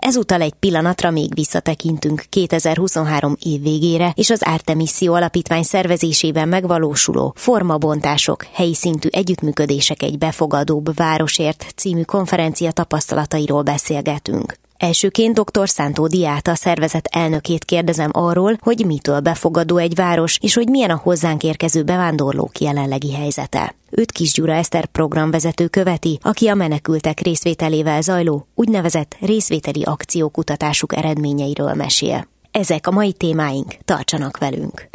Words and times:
Ezúttal 0.00 0.40
egy 0.40 0.52
pillanatra 0.52 1.10
még 1.10 1.34
visszatekintünk 1.34 2.22
2023 2.28 3.36
év 3.42 3.62
végére, 3.62 4.12
és 4.14 4.30
az 4.30 4.42
Artemisszió 4.44 5.14
Alapítvány 5.14 5.62
szervezésében 5.62 6.48
megvalósuló 6.48 7.32
formabontások, 7.36 8.46
helyi 8.52 8.74
szintű 8.74 9.08
együttműködések 9.12 10.02
egy 10.02 10.18
befogadóbb 10.18 10.94
városért 10.94 11.66
című 11.76 12.02
konferencia 12.02 12.72
tapasztalatairól 12.72 13.62
beszélgetünk. 13.62 14.59
Elsőként 14.80 15.40
dr. 15.40 15.68
Szántó 15.68 16.06
Diáta 16.06 16.54
szervezet 16.54 17.06
elnökét 17.06 17.64
kérdezem 17.64 18.10
arról, 18.12 18.56
hogy 18.60 18.86
mitől 18.86 19.20
befogadó 19.20 19.76
egy 19.76 19.94
város, 19.94 20.38
és 20.42 20.54
hogy 20.54 20.68
milyen 20.68 20.90
a 20.90 21.00
hozzánk 21.02 21.42
érkező 21.42 21.82
bevándorlók 21.82 22.58
jelenlegi 22.58 23.14
helyzete. 23.14 23.74
Őt 23.90 24.12
Kis 24.12 24.32
Gyura 24.32 24.52
Eszter 24.52 24.86
programvezető 24.86 25.66
követi, 25.66 26.18
aki 26.22 26.48
a 26.48 26.54
menekültek 26.54 27.20
részvételével 27.20 28.00
zajló 28.00 28.46
úgynevezett 28.54 29.16
részvételi 29.20 29.82
akciókutatásuk 29.82 30.96
eredményeiről 30.96 31.74
mesél. 31.74 32.28
Ezek 32.50 32.86
a 32.86 32.90
mai 32.90 33.12
témáink, 33.12 33.76
tartsanak 33.84 34.38
velünk! 34.38 34.88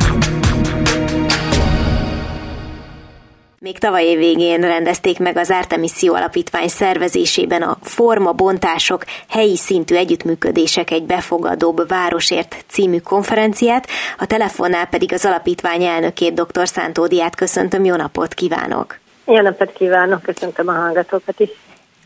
Még 3.66 3.78
tavaly 3.78 4.04
év 4.04 4.18
végén 4.18 4.62
rendezték 4.62 5.20
meg 5.20 5.38
az 5.38 5.50
Artemisszió 5.50 6.14
Alapítvány 6.14 6.68
szervezésében 6.68 7.62
a 7.62 7.78
formabontások 7.82 9.04
helyi 9.30 9.58
szintű 9.58 9.96
együttműködések 9.96 10.92
egy 10.92 11.04
befogadóbb 11.04 11.88
városért 11.88 12.56
című 12.68 13.00
konferenciát, 13.00 13.88
a 14.18 14.26
telefonnál 14.26 14.88
pedig 14.88 15.14
az 15.14 15.26
alapítvány 15.26 15.84
elnökét, 15.84 16.34
dr. 16.34 16.68
Szántódiát 16.68 17.36
köszöntöm, 17.36 17.86
jó 17.86 17.96
napot 17.96 18.34
kívánok! 18.34 19.00
Jó 19.26 19.42
napot 19.42 19.74
kívánok, 19.74 20.22
köszöntöm 20.22 20.68
a 20.68 20.74
hallgatókat 20.74 21.40
is! 21.40 21.50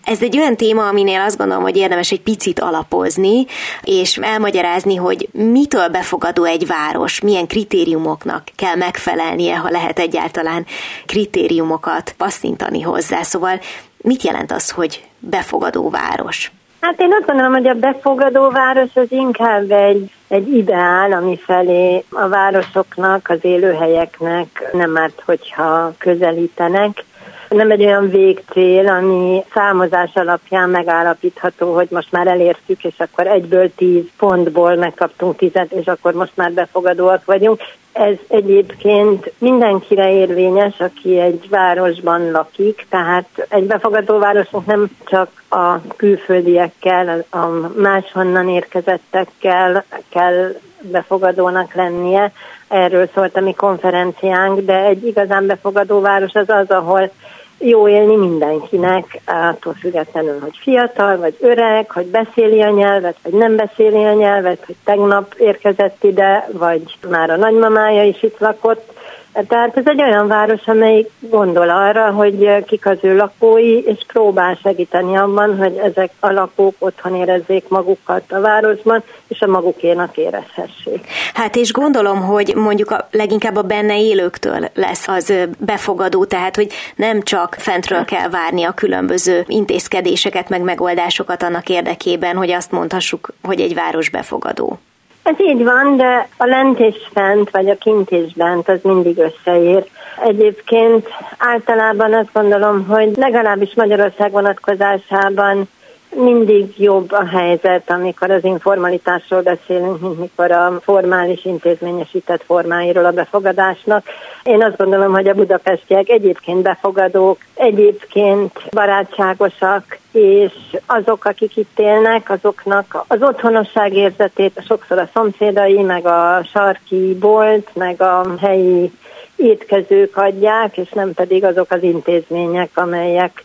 Ez 0.09 0.21
egy 0.21 0.37
olyan 0.37 0.55
téma, 0.55 0.87
aminél 0.87 1.21
azt 1.21 1.37
gondolom, 1.37 1.63
hogy 1.63 1.77
érdemes 1.77 2.11
egy 2.11 2.21
picit 2.21 2.59
alapozni, 2.59 3.45
és 3.83 4.17
elmagyarázni, 4.17 4.95
hogy 4.95 5.29
mitől 5.31 5.87
befogadó 5.87 6.43
egy 6.43 6.67
város, 6.67 7.21
milyen 7.21 7.47
kritériumoknak 7.47 8.43
kell 8.55 8.75
megfelelnie, 8.75 9.57
ha 9.57 9.69
lehet 9.69 9.99
egyáltalán 9.99 10.65
kritériumokat 11.05 12.13
passzintani 12.17 12.81
hozzá. 12.81 13.21
Szóval 13.21 13.59
mit 13.97 14.23
jelent 14.23 14.51
az, 14.51 14.69
hogy 14.69 15.03
befogadó 15.19 15.89
város? 15.89 16.51
Hát 16.79 16.99
én 16.99 17.13
azt 17.19 17.25
gondolom, 17.25 17.53
hogy 17.53 17.67
a 17.67 17.73
befogadó 17.73 18.49
város 18.49 18.89
az 18.93 19.11
inkább 19.11 19.71
egy, 19.71 20.11
egy 20.27 20.47
ideál, 20.47 21.11
ami 21.11 21.37
felé 21.37 22.03
a 22.09 22.27
városoknak, 22.27 23.29
az 23.29 23.39
élőhelyeknek 23.41 24.69
nem 24.73 24.97
árt, 24.97 25.21
hogyha 25.25 25.93
közelítenek 25.97 27.03
nem 27.49 27.71
egy 27.71 27.85
olyan 27.85 28.09
végcél, 28.09 28.87
ami 28.87 29.43
számozás 29.53 30.11
alapján 30.13 30.69
megállapítható, 30.69 31.73
hogy 31.73 31.87
most 31.89 32.11
már 32.11 32.27
elértük, 32.27 32.83
és 32.83 32.95
akkor 32.97 33.27
egyből 33.27 33.75
tíz 33.75 34.03
pontból 34.17 34.75
megkaptunk 34.75 35.35
tizet, 35.35 35.71
és 35.71 35.85
akkor 35.85 36.13
most 36.13 36.31
már 36.35 36.51
befogadóak 36.51 37.25
vagyunk. 37.25 37.61
Ez 37.91 38.15
egyébként 38.27 39.31
mindenkire 39.37 40.11
érvényes, 40.11 40.79
aki 40.79 41.19
egy 41.19 41.49
városban 41.49 42.31
lakik, 42.31 42.85
tehát 42.89 43.47
egy 43.49 43.63
befogadó 43.63 44.17
városnak 44.17 44.65
nem 44.65 44.87
csak 45.05 45.43
a 45.49 45.81
külföldiekkel, 45.95 47.25
a 47.29 47.45
máshonnan 47.75 48.49
érkezettekkel 48.49 49.85
kell 50.09 50.53
befogadónak 50.81 51.73
lennie. 51.73 52.31
Erről 52.67 53.09
szólt 53.13 53.35
a 53.35 53.41
mi 53.41 53.53
konferenciánk, 53.53 54.59
de 54.59 54.85
egy 54.85 55.05
igazán 55.05 55.45
befogadó 55.45 56.01
város 56.01 56.33
az 56.33 56.49
az, 56.49 56.69
ahol 56.69 57.11
jó 57.59 57.87
élni 57.87 58.15
mindenkinek, 58.15 59.21
attól 59.25 59.73
függetlenül, 59.73 60.39
hogy 60.39 60.57
fiatal, 60.61 61.17
vagy 61.17 61.35
öreg, 61.39 61.91
hogy 61.91 62.05
beszéli 62.05 62.61
a 62.61 62.69
nyelvet, 62.69 63.17
vagy 63.23 63.33
nem 63.33 63.55
beszéli 63.55 64.05
a 64.05 64.13
nyelvet, 64.13 64.63
hogy 64.65 64.75
tegnap 64.83 65.33
érkezett 65.37 66.03
ide, 66.03 66.47
vagy 66.51 66.97
már 67.09 67.29
a 67.29 67.35
nagymamája 67.35 68.03
is 68.03 68.23
itt 68.23 68.39
lakott, 68.39 68.98
tehát 69.47 69.77
ez 69.77 69.83
egy 69.85 70.01
olyan 70.01 70.27
város, 70.27 70.67
amely 70.67 71.09
gondol 71.19 71.69
arra, 71.69 72.11
hogy 72.11 72.63
kik 72.65 72.85
az 72.85 72.97
ő 73.01 73.15
lakói, 73.15 73.83
és 73.83 74.05
próbál 74.07 74.59
segíteni 74.61 75.17
abban, 75.17 75.57
hogy 75.57 75.77
ezek 75.77 76.11
a 76.19 76.31
lakók 76.31 76.75
otthon 76.79 77.15
érezzék 77.15 77.67
magukat 77.67 78.31
a 78.31 78.39
városban, 78.39 79.03
és 79.27 79.41
a 79.41 79.47
magukénak 79.47 80.17
érezhessék. 80.17 81.07
Hát 81.33 81.55
és 81.55 81.71
gondolom, 81.71 82.21
hogy 82.21 82.53
mondjuk 82.55 82.91
a, 82.91 83.07
leginkább 83.11 83.55
a 83.55 83.61
benne 83.61 84.01
élőktől 84.01 84.69
lesz 84.73 85.07
az 85.07 85.33
befogadó, 85.59 86.25
tehát 86.25 86.55
hogy 86.55 86.71
nem 86.95 87.21
csak 87.21 87.55
fentről 87.59 88.05
kell 88.05 88.29
várni 88.29 88.63
a 88.63 88.71
különböző 88.71 89.43
intézkedéseket, 89.47 90.49
meg 90.49 90.61
megoldásokat 90.61 91.43
annak 91.43 91.69
érdekében, 91.69 92.35
hogy 92.35 92.51
azt 92.51 92.71
mondhassuk, 92.71 93.33
hogy 93.43 93.59
egy 93.59 93.73
város 93.73 94.09
befogadó. 94.09 94.79
Ez 95.23 95.35
így 95.39 95.63
van, 95.63 95.97
de 95.97 96.27
a 96.37 96.45
lent 96.45 96.79
és 96.79 96.95
fent, 97.13 97.49
vagy 97.49 97.69
a 97.69 97.77
kint 97.77 98.11
és 98.11 98.33
bent, 98.33 98.69
az 98.69 98.79
mindig 98.81 99.17
összeér. 99.17 99.85
Egyébként 100.23 101.07
általában 101.37 102.13
azt 102.13 102.33
gondolom, 102.33 102.87
hogy 102.87 103.15
legalábbis 103.15 103.73
Magyarország 103.75 104.31
vonatkozásában 104.31 105.69
mindig 106.15 106.73
jobb 106.77 107.11
a 107.11 107.25
helyzet, 107.25 107.89
amikor 107.89 108.31
az 108.31 108.43
informalitásról 108.43 109.41
beszélünk, 109.41 110.01
mint 110.01 110.19
mikor 110.19 110.51
a 110.51 110.79
formális 110.83 111.45
intézményesített 111.45 112.43
formáiról 112.43 113.05
a 113.05 113.11
befogadásnak. 113.11 114.05
Én 114.43 114.63
azt 114.63 114.77
gondolom, 114.77 115.11
hogy 115.11 115.27
a 115.27 115.33
budapestiek 115.33 116.09
egyébként 116.09 116.61
befogadók, 116.61 117.37
egyébként 117.53 118.51
barátságosak, 118.71 119.97
és 120.11 120.53
azok, 120.85 121.25
akik 121.25 121.57
itt 121.57 121.79
élnek, 121.79 122.29
azoknak 122.29 123.05
az 123.07 123.21
otthonosság 123.21 123.93
érzetét 123.93 124.63
sokszor 124.67 124.97
a 124.97 125.09
szomszédai, 125.13 125.81
meg 125.81 126.05
a 126.05 126.43
sarki 126.53 127.17
bolt, 127.19 127.69
meg 127.73 128.01
a 128.01 128.25
helyi 128.41 128.91
étkezők 129.35 130.17
adják, 130.17 130.77
és 130.77 130.89
nem 130.89 131.13
pedig 131.13 131.43
azok 131.43 131.71
az 131.71 131.83
intézmények, 131.83 132.69
amelyek 132.73 133.43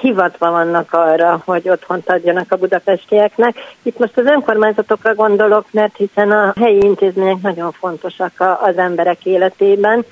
hivatva 0.00 0.50
vannak 0.50 0.92
arra, 0.92 1.42
hogy 1.44 1.68
otthont 1.68 2.10
adjanak 2.10 2.52
a 2.52 2.56
budapestieknek. 2.56 3.56
Itt 3.82 3.98
most 3.98 4.18
az 4.18 4.26
önkormányzatokra 4.26 5.14
gondolok, 5.14 5.66
mert 5.70 5.96
hiszen 5.96 6.30
a 6.30 6.52
helyi 6.60 6.80
intézmények 6.82 7.40
nagyon 7.42 7.72
fontosak 7.72 8.32
az 8.60 8.76
emberek 8.76 9.24
életében, 9.24 10.04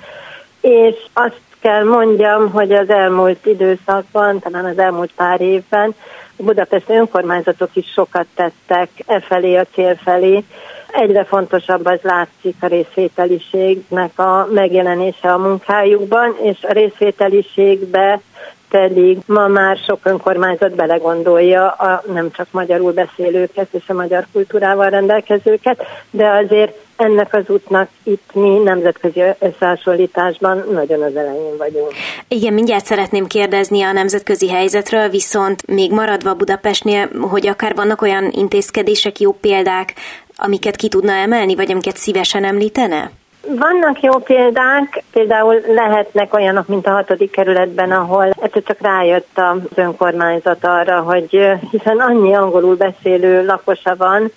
és 0.61 0.95
azt 1.13 1.41
kell 1.61 1.83
mondjam, 1.83 2.51
hogy 2.51 2.71
az 2.71 2.89
elmúlt 2.89 3.45
időszakban, 3.45 4.39
talán 4.39 4.65
az 4.65 4.77
elmúlt 4.77 5.11
pár 5.15 5.41
évben 5.41 5.95
a 6.41 6.43
budapesti 6.43 6.93
önkormányzatok 6.93 7.69
is 7.73 7.85
sokat 7.93 8.25
tettek 8.35 8.89
e 9.05 9.19
felé, 9.19 9.55
a 9.55 9.65
cél 9.73 9.95
felé. 9.95 10.43
Egyre 10.91 11.23
fontosabb 11.23 11.85
az 11.85 11.99
látszik 12.01 12.55
a 12.59 12.67
részvételiségnek 12.67 14.19
a 14.19 14.47
megjelenése 14.51 15.33
a 15.33 15.37
munkájukban, 15.37 16.35
és 16.41 16.57
a 16.61 16.71
részvételiségbe 16.71 18.21
pedig 18.71 19.17
ma 19.25 19.47
már 19.47 19.77
sok 19.77 19.99
önkormányzat 20.03 20.75
belegondolja 20.75 21.67
a 21.69 22.03
nem 22.13 22.31
csak 22.31 22.47
magyarul 22.51 22.91
beszélőket 22.91 23.67
és 23.71 23.83
a 23.87 23.93
magyar 23.93 24.25
kultúrával 24.31 24.89
rendelkezőket, 24.89 25.83
de 26.11 26.27
azért 26.27 26.73
ennek 26.95 27.33
az 27.33 27.43
útnak 27.47 27.89
itt 28.03 28.29
mi 28.33 28.57
nemzetközi 28.63 29.21
összehasonlításban 29.39 30.63
nagyon 30.71 31.01
az 31.01 31.15
elején 31.15 31.57
vagyunk. 31.57 31.91
Igen, 32.27 32.53
mindjárt 32.53 32.85
szeretném 32.85 33.27
kérdezni 33.27 33.81
a 33.81 33.91
nemzetközi 33.91 34.49
helyzetről, 34.49 35.09
viszont 35.09 35.67
még 35.67 35.91
maradva 35.91 36.33
Budapestnél, 36.33 37.09
hogy 37.19 37.47
akár 37.47 37.75
vannak 37.75 38.01
olyan 38.01 38.29
intézkedések, 38.31 39.19
jó 39.19 39.31
példák, 39.31 39.93
amiket 40.35 40.75
ki 40.75 40.87
tudna 40.87 41.11
emelni, 41.11 41.55
vagy 41.55 41.71
amiket 41.71 41.97
szívesen 41.97 42.43
említene? 42.43 43.11
Vannak 43.47 44.01
jó 44.01 44.17
példák, 44.17 45.03
például 45.11 45.61
lehetnek 45.67 46.33
olyanok, 46.33 46.67
mint 46.67 46.87
a 46.87 46.91
hatodik 46.91 47.31
kerületben, 47.31 47.91
ahol 47.91 48.29
egyszer 48.41 48.63
csak 48.63 48.77
rájött 48.81 49.29
az 49.33 49.57
önkormányzat 49.75 50.65
arra, 50.65 50.99
hogy 50.99 51.49
hiszen 51.71 51.99
annyi 51.99 52.35
angolul 52.35 52.75
beszélő 52.75 53.45
lakosa 53.45 53.95
van, 53.95 54.31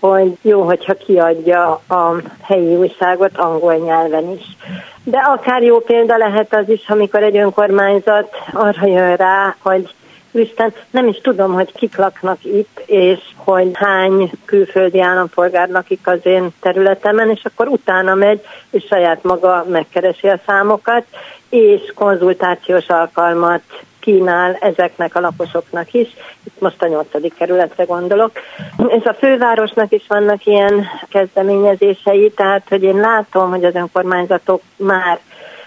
hogy 0.00 0.38
jó, 0.42 0.62
hogyha 0.62 0.94
kiadja 0.94 1.70
a 1.88 2.14
helyi 2.42 2.76
újságot 2.76 3.38
angol 3.38 3.74
nyelven 3.74 4.30
is. 4.30 4.56
De 5.04 5.18
akár 5.18 5.62
jó 5.62 5.78
példa 5.78 6.16
lehet 6.16 6.54
az 6.54 6.68
is, 6.68 6.88
amikor 6.88 7.22
egy 7.22 7.36
önkormányzat 7.36 8.36
arra 8.52 8.86
jön 8.86 9.16
rá, 9.16 9.56
hogy 9.62 9.94
Isten, 10.30 10.74
nem 10.90 11.08
is 11.08 11.20
tudom, 11.20 11.52
hogy 11.52 11.72
kik 11.72 11.96
laknak 11.96 12.44
itt, 12.44 12.82
és 12.86 13.18
hogy 13.36 13.70
hány 13.72 14.30
külföldi 14.44 15.00
állampolgár 15.00 15.68
lakik 15.68 16.06
az 16.06 16.18
én 16.22 16.48
területemen, 16.60 17.30
és 17.30 17.44
akkor 17.44 17.68
utána 17.68 18.14
megy, 18.14 18.40
és 18.70 18.84
saját 18.88 19.22
maga 19.22 19.64
megkeresi 19.68 20.28
a 20.28 20.40
számokat, 20.46 21.04
és 21.48 21.92
konzultációs 21.94 22.88
alkalmat 22.88 23.62
kínál 24.00 24.56
ezeknek 24.60 25.14
a 25.14 25.20
lakosoknak 25.20 25.92
is. 25.92 26.08
Itt 26.44 26.60
most 26.60 26.82
a 26.82 26.86
nyolcadik 26.86 27.34
kerületre 27.34 27.84
gondolok. 27.84 28.32
És 28.88 29.04
a 29.04 29.14
fővárosnak 29.14 29.92
is 29.92 30.04
vannak 30.08 30.46
ilyen 30.46 30.86
kezdeményezései, 31.08 32.30
tehát 32.30 32.68
hogy 32.68 32.82
én 32.82 32.96
látom, 32.96 33.50
hogy 33.50 33.64
az 33.64 33.74
önkormányzatok 33.74 34.62
már 34.76 35.18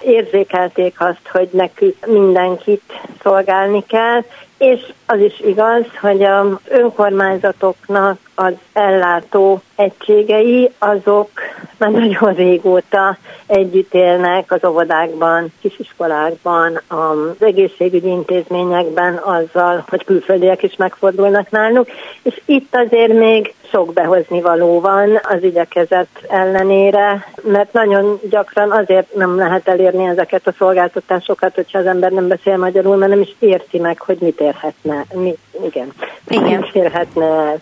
érzékelték 0.01 1.01
azt, 1.01 1.27
hogy 1.31 1.49
nekük 1.51 2.05
mindenkit 2.05 3.01
szolgálni 3.23 3.83
kell, 3.87 4.23
és 4.61 4.93
az 5.05 5.19
is 5.19 5.39
igaz, 5.39 5.85
hogy 6.01 6.23
az 6.23 6.47
önkormányzatoknak 6.69 8.17
az 8.35 8.53
ellátó 8.73 9.61
egységei, 9.75 10.71
azok 10.79 11.29
már 11.77 11.91
nagyon 11.91 12.33
régóta 12.33 13.17
együtt 13.45 13.93
élnek 13.93 14.51
az 14.51 14.65
óvodákban, 14.65 15.53
kisiskolákban, 15.61 16.81
az 16.87 17.35
egészségügyi 17.39 18.07
intézményekben 18.07 19.15
azzal, 19.15 19.85
hogy 19.89 20.05
külföldiek 20.05 20.63
is 20.63 20.75
megfordulnak 20.75 21.49
náluk, 21.49 21.87
és 22.23 22.41
itt 22.45 22.75
azért 22.75 23.13
még 23.13 23.53
sok 23.71 23.93
behozni 23.93 24.41
való 24.41 24.79
van 24.79 25.19
az 25.21 25.43
igyekezet 25.43 26.07
ellenére, 26.27 27.25
mert 27.43 27.73
nagyon 27.73 28.19
gyakran 28.29 28.71
azért 28.71 29.15
nem 29.15 29.35
lehet 29.35 29.67
elérni 29.67 30.05
ezeket 30.05 30.47
a 30.47 30.53
szolgáltatásokat, 30.57 31.55
hogyha 31.55 31.79
az 31.79 31.85
ember 31.85 32.11
nem 32.11 32.27
beszél 32.27 32.57
magyarul, 32.57 32.95
mert 32.95 33.11
nem 33.11 33.21
is 33.21 33.35
érti 33.39 33.79
meg, 33.79 33.99
hogy 33.99 34.17
mit 34.19 34.41
érhetne. 34.51 35.05
Mi, 35.13 35.37
igen, 35.65 35.93
igen. 36.27 36.59
mit 36.59 36.75
érhetne 36.75 37.25
el. 37.25 37.61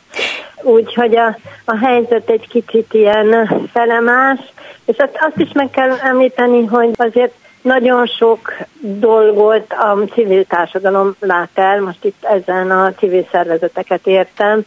Úgyhogy 0.62 1.16
a, 1.16 1.38
a 1.66 1.78
helyzet 1.78 2.30
egy 2.30 2.48
kicsit 2.48 2.94
ilyen 2.94 3.48
felemás, 3.74 4.40
és 4.86 4.98
azt, 4.98 5.18
azt 5.20 5.38
is 5.38 5.52
meg 5.54 5.70
kell 5.70 5.98
említeni, 6.02 6.66
hogy 6.66 6.90
azért 6.98 7.34
nagyon 7.62 8.06
sok 8.06 8.54
dolgot 8.82 9.72
a 9.74 9.98
civil 10.14 10.46
társadalom 10.46 11.16
lát 11.20 11.50
el, 11.54 11.82
most 11.82 12.06
itt 12.06 12.24
ezen 12.24 12.72
a 12.72 12.94
civil 12.94 13.28
szervezeteket 13.32 14.08
értem, 14.08 14.62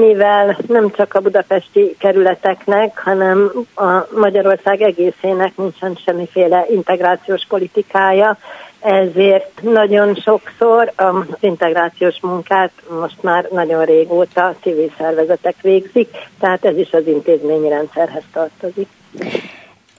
mivel 0.00 0.58
nem 0.66 0.90
csak 0.90 1.14
a 1.14 1.20
budapesti 1.20 1.96
kerületeknek, 1.98 2.98
hanem 2.98 3.50
a 3.74 4.06
Magyarország 4.16 4.80
egészének 4.82 5.56
nincsen 5.56 5.94
semmiféle 6.04 6.66
integrációs 6.70 7.46
politikája, 7.48 8.38
ezért 8.80 9.62
nagyon 9.62 10.14
sokszor 10.14 10.92
az 10.96 11.36
integrációs 11.40 12.20
munkát 12.20 12.72
most 13.00 13.22
már 13.22 13.48
nagyon 13.50 13.84
régóta 13.84 14.54
civil 14.62 14.92
szervezetek 14.98 15.54
végzik, 15.60 16.08
tehát 16.40 16.64
ez 16.64 16.76
is 16.76 16.92
az 16.92 17.06
intézményi 17.06 17.68
rendszerhez 17.68 18.24
tartozik. 18.32 18.88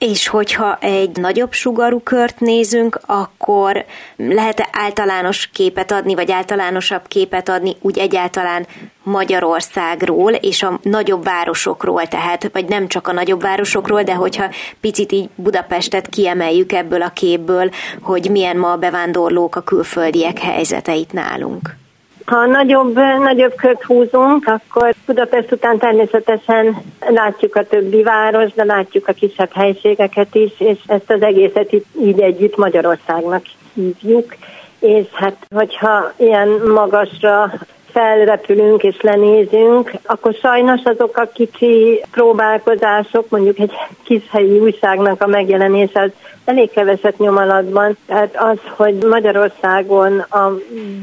És 0.06 0.28
hogyha 0.28 0.78
egy 0.80 1.16
nagyobb 1.16 1.52
sugarú 1.52 2.00
kört 2.00 2.40
nézünk, 2.40 3.00
akkor 3.06 3.84
lehet-e 4.16 4.68
általános 4.72 5.46
képet 5.52 5.92
adni, 5.92 6.14
vagy 6.14 6.30
általánosabb 6.30 7.06
képet 7.08 7.48
adni 7.48 7.76
úgy 7.80 7.98
egyáltalán 7.98 8.66
Magyarországról 9.02 10.32
és 10.32 10.62
a 10.62 10.78
nagyobb 10.82 11.24
városokról, 11.24 12.06
tehát, 12.06 12.50
vagy 12.52 12.68
nem 12.68 12.88
csak 12.88 13.08
a 13.08 13.12
nagyobb 13.12 13.42
városokról, 13.42 14.02
de 14.02 14.14
hogyha 14.14 14.50
picit 14.80 15.12
így 15.12 15.28
Budapestet 15.34 16.08
kiemeljük 16.08 16.72
ebből 16.72 17.02
a 17.02 17.10
képből, 17.10 17.70
hogy 18.00 18.30
milyen 18.30 18.56
ma 18.56 18.72
a 18.72 18.76
bevándorlók, 18.76 19.56
a 19.56 19.60
külföldiek 19.60 20.38
helyzeteit 20.38 21.12
nálunk. 21.12 21.82
Ha 22.24 22.46
nagyobb, 22.46 22.94
nagyobb 23.18 23.54
kört 23.54 23.82
húzunk, 23.82 24.46
akkor 24.46 24.94
Budapest 25.06 25.52
után 25.52 25.78
természetesen 25.78 26.82
látjuk 27.08 27.56
a 27.56 27.66
többi 27.66 28.02
város, 28.02 28.52
de 28.52 28.64
látjuk 28.64 29.08
a 29.08 29.12
kisebb 29.12 29.52
helységeket 29.52 30.34
is, 30.34 30.52
és 30.58 30.78
ezt 30.86 31.10
az 31.10 31.22
egészet 31.22 31.72
így 32.00 32.20
együtt 32.20 32.56
Magyarországnak 32.56 33.44
hívjuk. 33.74 34.34
És 34.78 35.06
hát, 35.12 35.36
hogyha 35.54 36.12
ilyen 36.16 36.48
magasra 36.74 37.52
felrepülünk 37.94 38.82
és 38.82 39.00
lenézünk, 39.00 39.92
akkor 40.04 40.34
sajnos 40.34 40.80
azok 40.84 41.16
a 41.16 41.30
kicsi 41.34 42.04
próbálkozások, 42.10 43.28
mondjuk 43.28 43.58
egy 43.58 43.72
kis 44.04 44.22
helyi 44.30 44.58
újságnak 44.58 45.22
a 45.22 45.26
megjelenése 45.26 46.00
az 46.00 46.10
elég 46.44 46.70
keveset 46.70 47.18
nyom 47.18 47.36
alatban. 47.36 47.96
Tehát 48.06 48.36
az, 48.36 48.58
hogy 48.76 48.94
Magyarországon 48.94 50.18
a 50.18 50.52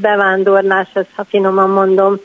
bevándorlás, 0.00 0.88
ezt 0.92 1.10
ha 1.14 1.24
finoman 1.24 1.70
mondom, 1.70 2.20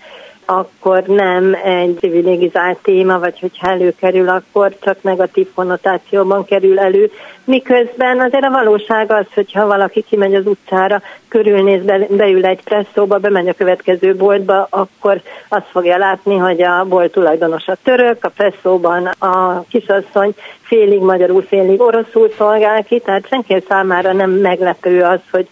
akkor 0.49 1.03
nem 1.03 1.57
egy 1.63 1.93
privilegizált 1.93 2.77
téma, 2.77 3.19
vagy 3.19 3.39
hogyha 3.39 3.67
előkerül, 3.67 4.29
akkor 4.29 4.75
csak 4.79 5.01
negatív 5.01 5.47
konnotációban 5.53 6.45
kerül 6.45 6.79
elő. 6.79 7.11
Miközben 7.43 8.19
azért 8.19 8.43
a 8.43 8.49
valóság 8.49 9.11
az, 9.11 9.25
hogyha 9.33 9.67
valaki 9.67 10.01
kimegy 10.01 10.35
az 10.35 10.45
utcára, 10.45 11.01
körülnéz, 11.27 11.83
be, 11.83 12.07
beül 12.09 12.45
egy 12.45 12.63
presszóba, 12.63 13.17
bemegy 13.17 13.47
a 13.47 13.53
következő 13.53 14.15
boltba, 14.15 14.67
akkor 14.69 15.21
azt 15.49 15.67
fogja 15.71 15.97
látni, 15.97 16.37
hogy 16.37 16.61
a 16.61 16.85
bolt 16.85 17.11
tulajdonos 17.11 17.67
a 17.67 17.77
török, 17.83 18.23
a 18.23 18.29
presszóban 18.29 19.05
a 19.05 19.63
kisasszony 19.69 20.33
félig 20.61 20.99
magyarul, 20.99 21.41
félig 21.41 21.81
oroszul 21.81 22.29
szolgál 22.37 22.83
ki, 22.83 22.99
tehát 22.99 23.27
senki 23.27 23.63
számára 23.67 24.13
nem 24.13 24.31
meglepő 24.31 25.01
az, 25.01 25.19
hogy 25.31 25.47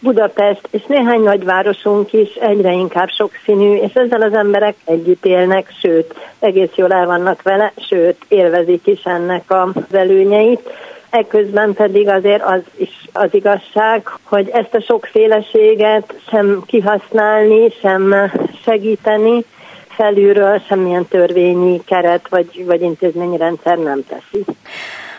Budapest 0.00 0.68
és 0.70 0.82
néhány 0.86 1.20
nagyvárosunk 1.20 2.12
is 2.12 2.34
egyre 2.34 2.72
inkább 2.72 3.08
sokszínű, 3.08 3.74
és 3.74 3.92
ezzel 3.92 4.22
az 4.22 4.34
emberek 4.34 4.74
együtt 4.84 5.24
élnek, 5.24 5.72
sőt, 5.80 6.14
egész 6.38 6.70
jól 6.74 6.92
el 6.92 7.06
vannak 7.06 7.42
vele, 7.42 7.72
sőt, 7.88 8.16
élvezik 8.28 8.86
is 8.86 9.02
ennek 9.02 9.42
az 9.46 9.94
előnyeit. 9.94 10.70
Ekközben 11.10 11.72
pedig 11.72 12.08
azért 12.08 12.42
az 12.42 12.60
is 12.76 13.08
az 13.12 13.28
igazság, 13.30 14.08
hogy 14.22 14.48
ezt 14.48 14.74
a 14.74 14.80
sokféleséget 14.80 16.14
sem 16.30 16.62
kihasználni, 16.66 17.70
sem 17.80 18.30
segíteni, 18.64 19.44
felülről 19.88 20.58
semmilyen 20.58 21.06
törvényi 21.08 21.80
keret 21.84 22.28
vagy, 22.28 22.64
vagy 22.66 22.82
intézményi 22.82 23.36
rendszer 23.36 23.78
nem 23.78 24.04
teszi. 24.08 24.44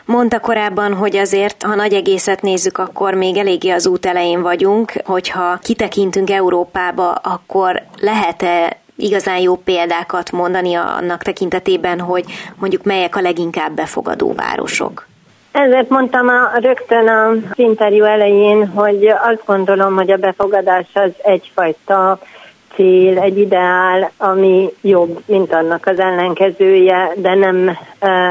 Mondta 0.06 0.39
korábban, 0.39 0.94
hogy 0.94 1.15
azért, 1.15 1.63
ha 1.63 1.75
nagy 1.75 1.94
egészet 1.94 2.42
nézzük, 2.42 2.77
akkor 2.77 3.13
még 3.13 3.38
eléggé 3.38 3.69
az 3.69 3.88
út 3.88 4.06
elején 4.06 4.41
vagyunk, 4.41 4.93
hogyha 5.05 5.58
kitekintünk 5.62 6.29
Európába, 6.29 7.12
akkor 7.12 7.81
lehet-e 8.00 8.77
igazán 8.96 9.39
jó 9.39 9.55
példákat 9.55 10.31
mondani 10.31 10.74
annak 10.74 11.22
tekintetében, 11.24 12.00
hogy 12.00 12.25
mondjuk 12.55 12.84
melyek 12.84 13.15
a 13.15 13.22
leginkább 13.22 13.72
befogadó 13.72 14.34
városok? 14.34 15.08
Ezért 15.51 15.89
mondtam 15.89 16.27
a, 16.27 16.60
rögtön 16.60 17.10
az 17.10 17.38
interjú 17.55 18.03
elején, 18.03 18.67
hogy 18.67 19.08
azt 19.08 19.41
gondolom, 19.46 19.96
hogy 19.96 20.12
a 20.12 20.17
befogadás 20.17 20.88
az 20.93 21.12
egyfajta 21.24 22.20
cél, 22.75 23.19
egy 23.19 23.37
ideál, 23.37 24.11
ami 24.17 24.69
jobb, 24.81 25.21
mint 25.25 25.53
annak 25.53 25.85
az 25.85 25.99
ellenkezője, 25.99 27.11
de 27.15 27.35
nem, 27.35 27.77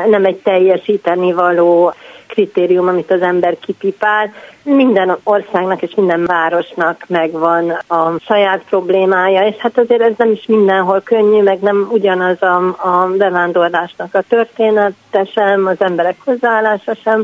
nem 0.08 0.24
egy 0.24 0.36
teljesíteni 0.36 1.32
való 1.32 1.92
kritérium, 2.30 2.88
amit 2.88 3.10
az 3.10 3.22
ember 3.22 3.56
kipipál. 3.58 4.32
Minden 4.62 5.16
országnak 5.22 5.82
és 5.82 5.94
minden 5.94 6.24
városnak 6.24 7.04
megvan 7.08 7.70
a 7.88 8.18
saját 8.18 8.62
problémája, 8.68 9.46
és 9.46 9.56
hát 9.56 9.78
azért 9.78 10.02
ez 10.02 10.12
nem 10.16 10.30
is 10.30 10.46
mindenhol 10.46 11.00
könnyű, 11.00 11.42
meg 11.42 11.60
nem 11.60 11.88
ugyanaz 11.92 12.42
a, 12.42 12.56
a 12.78 13.10
bevándorlásnak 13.16 14.14
a 14.14 14.22
története 14.28 15.24
sem, 15.34 15.66
az 15.66 15.76
emberek 15.78 16.16
hozzáállása 16.24 16.94
sem 16.94 17.22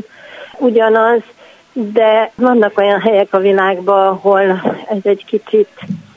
ugyanaz, 0.57 1.21
de 1.79 2.31
vannak 2.35 2.77
olyan 2.77 2.99
helyek 2.99 3.33
a 3.33 3.39
világban, 3.39 4.07
ahol 4.07 4.41
ez 4.89 4.97
egy 5.03 5.25
kicsit 5.25 5.67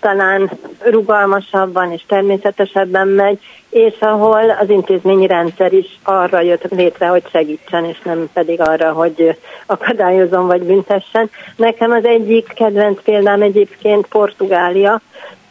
talán 0.00 0.50
rugalmasabban 0.79 1.93
és 1.93 2.02
természetesebben 2.07 3.09
megy, 3.09 3.38
és 3.71 3.95
ahol 4.00 4.50
az 4.50 4.71
intézményi 4.71 5.26
rendszer 5.26 5.73
is 5.73 5.99
arra 6.02 6.40
jött 6.40 6.71
létre, 6.71 7.07
hogy 7.07 7.23
segítsen, 7.31 7.85
és 7.85 8.00
nem 8.02 8.31
pedig 8.33 8.61
arra, 8.61 8.93
hogy 8.93 9.38
akadályozom 9.67 10.47
vagy 10.47 10.62
büntessen. 10.62 11.31
Nekem 11.57 11.90
az 11.90 12.05
egyik 12.05 12.52
kedvenc 12.55 13.02
példám 13.02 13.43
egyébként 13.43 14.07
Portugália, 14.07 15.00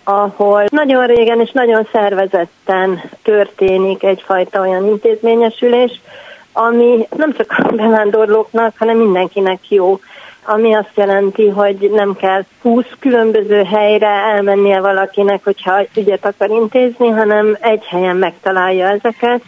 ahol 0.04 0.64
nagyon 0.70 1.06
régen 1.08 1.42
és 1.42 1.52
nagyon 1.52 1.88
szervezetten 1.92 3.02
történik 3.24 4.04
egyfajta 4.04 4.62
olyan 4.62 4.88
intézményesülés, 4.88 6.02
ami 6.54 7.08
nem 7.16 7.34
csak 7.34 7.54
a 7.58 7.72
bevándorlóknak, 7.76 8.74
hanem 8.78 8.98
mindenkinek 8.98 9.70
jó 9.70 10.00
ami 10.46 10.74
azt 10.74 10.92
jelenti, 10.96 11.48
hogy 11.48 11.90
nem 11.92 12.16
kell 12.16 12.44
20 12.62 12.86
különböző 13.00 13.64
helyre 13.64 14.08
elmennie 14.08 14.80
valakinek, 14.80 15.44
hogyha 15.44 15.86
ügyet 15.96 16.26
akar 16.26 16.50
intézni, 16.50 17.08
hanem 17.08 17.58
egy 17.60 17.84
helyen 17.86 18.16
megtalálja 18.16 18.88
ezeket, 18.88 19.42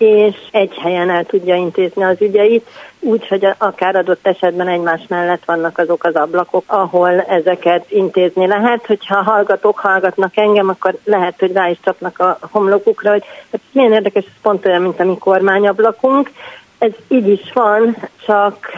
és 0.00 0.36
egy 0.50 0.74
helyen 0.74 1.10
el 1.10 1.24
tudja 1.24 1.54
intézni 1.54 2.04
az 2.04 2.16
ügyeit, 2.20 2.68
úgy, 3.00 3.28
hogy 3.28 3.46
akár 3.58 3.96
adott 3.96 4.26
esetben 4.26 4.68
egymás 4.68 5.00
mellett 5.08 5.44
vannak 5.44 5.78
azok 5.78 6.04
az 6.04 6.14
ablakok, 6.14 6.64
ahol 6.66 7.20
ezeket 7.20 7.90
intézni 7.90 8.46
lehet. 8.46 8.86
Hogyha 8.86 9.22
hallgatók 9.22 9.78
hallgatnak 9.78 10.36
engem, 10.36 10.68
akkor 10.68 10.96
lehet, 11.04 11.34
hogy 11.38 11.52
rá 11.52 11.68
is 11.68 11.78
csapnak 11.84 12.18
a 12.18 12.38
homlokukra, 12.40 13.10
hogy 13.10 13.24
hát 13.52 13.60
milyen 13.72 13.92
érdekes, 13.92 14.24
ez 14.24 14.40
pont 14.42 14.66
olyan, 14.66 14.82
mint 14.82 15.00
a 15.00 15.04
mi 15.04 15.18
kormányablakunk. 15.18 16.30
Ez 16.78 16.92
így 17.08 17.28
is 17.28 17.52
van, 17.52 17.96
csak 18.26 18.70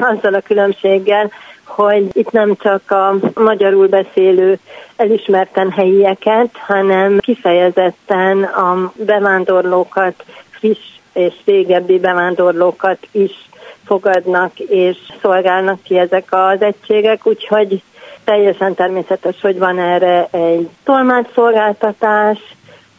azzal 0.00 0.34
a 0.34 0.40
különbséggel, 0.40 1.30
hogy 1.64 2.08
itt 2.12 2.30
nem 2.30 2.56
csak 2.56 2.90
a 2.90 3.14
magyarul 3.34 3.86
beszélő 3.86 4.58
elismerten 4.96 5.70
helyieket, 5.70 6.50
hanem 6.66 7.18
kifejezetten 7.18 8.42
a 8.42 8.92
bevándorlókat, 8.94 10.24
friss 10.58 10.78
és 11.12 11.34
régebbi 11.44 11.98
bevándorlókat 11.98 12.98
is 13.10 13.48
fogadnak 13.84 14.58
és 14.58 14.96
szolgálnak 15.22 15.82
ki 15.82 15.98
ezek 15.98 16.26
az 16.30 16.62
egységek, 16.62 17.26
úgyhogy 17.26 17.82
teljesen 18.24 18.74
természetes, 18.74 19.40
hogy 19.40 19.58
van 19.58 19.78
erre 19.78 20.28
egy 20.30 20.68
tolmácsszolgáltatás, 20.84 22.38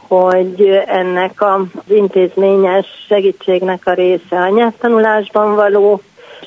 hogy 0.07 0.83
ennek 0.85 1.41
az 1.41 1.61
intézményes 1.87 2.85
segítségnek 3.07 3.81
a 3.85 3.93
része 3.93 4.37
a 4.37 4.49
nyelvtanulásban 4.49 5.55
való 5.55 6.01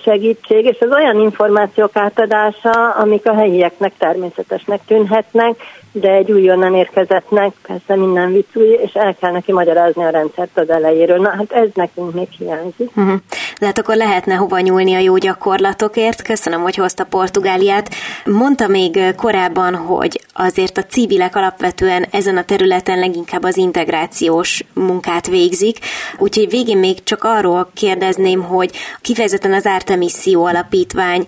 segítség, 0.05 0.65
és 0.65 0.77
az 0.81 0.91
olyan 0.91 1.21
információk 1.21 1.97
átadása, 1.97 2.91
amik 2.91 3.27
a 3.27 3.35
helyieknek 3.35 3.93
természetesnek 3.99 4.81
tűnhetnek, 4.87 5.57
de 5.93 6.11
egy 6.11 6.33
újonnan 6.33 6.75
érkezettnek 6.75 7.53
persze 7.67 7.97
minden 7.97 8.33
vicc 8.33 8.57
új, 8.57 8.67
és 8.67 8.93
el 8.93 9.17
kell 9.21 9.33
neki 9.33 9.53
magyarázni 9.53 10.05
a 10.05 10.11
rendszert 10.11 10.59
az 10.59 10.71
elejéről. 10.71 11.19
Na 11.19 11.29
hát 11.29 11.53
ez 11.53 11.69
nekünk 11.75 12.15
még 12.15 12.29
hiányzik. 12.39 12.91
Uh-huh. 12.97 13.15
De 13.61 13.67
hát 13.67 13.79
akkor 13.79 13.97
lehetne 13.97 14.35
hova 14.35 14.61
nyúlni 14.61 14.95
a 14.95 14.99
jó 14.99 15.17
gyakorlatokért. 15.17 16.23
Köszönöm, 16.23 16.61
hogy 16.61 16.77
hozta 16.77 17.05
Portugáliát. 17.05 17.91
Mondta 18.25 18.69
még 18.69 19.15
korábban, 19.17 19.75
hogy 19.75 20.21
azért 20.33 20.79
a 20.79 20.85
civilek 20.85 21.37
alapvetően 21.37 22.07
ezen 22.11 22.37
a 22.37 22.45
területen 22.45 22.99
leginkább 22.99 23.43
az 23.43 23.57
integrációs 23.57 24.65
munkát 24.75 25.27
végzik. 25.27 25.79
Úgyhogy 26.19 26.51
végén 26.51 26.79
még 26.79 27.03
csak 27.03 27.25
arról 27.25 27.71
kérdezném, 27.75 28.43
hogy 28.43 28.71
kifejezetten 29.01 29.53
az 29.53 29.67
Artemisszió 29.67 30.45
alapítvány 30.45 31.27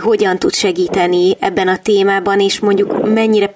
hogyan 0.00 0.38
tud 0.38 0.54
segíteni 0.54 1.36
ebben 1.40 1.68
a 1.68 1.76
témában, 1.76 2.40
és 2.40 2.60
mondjuk 2.60 3.12
mennyire 3.14 3.46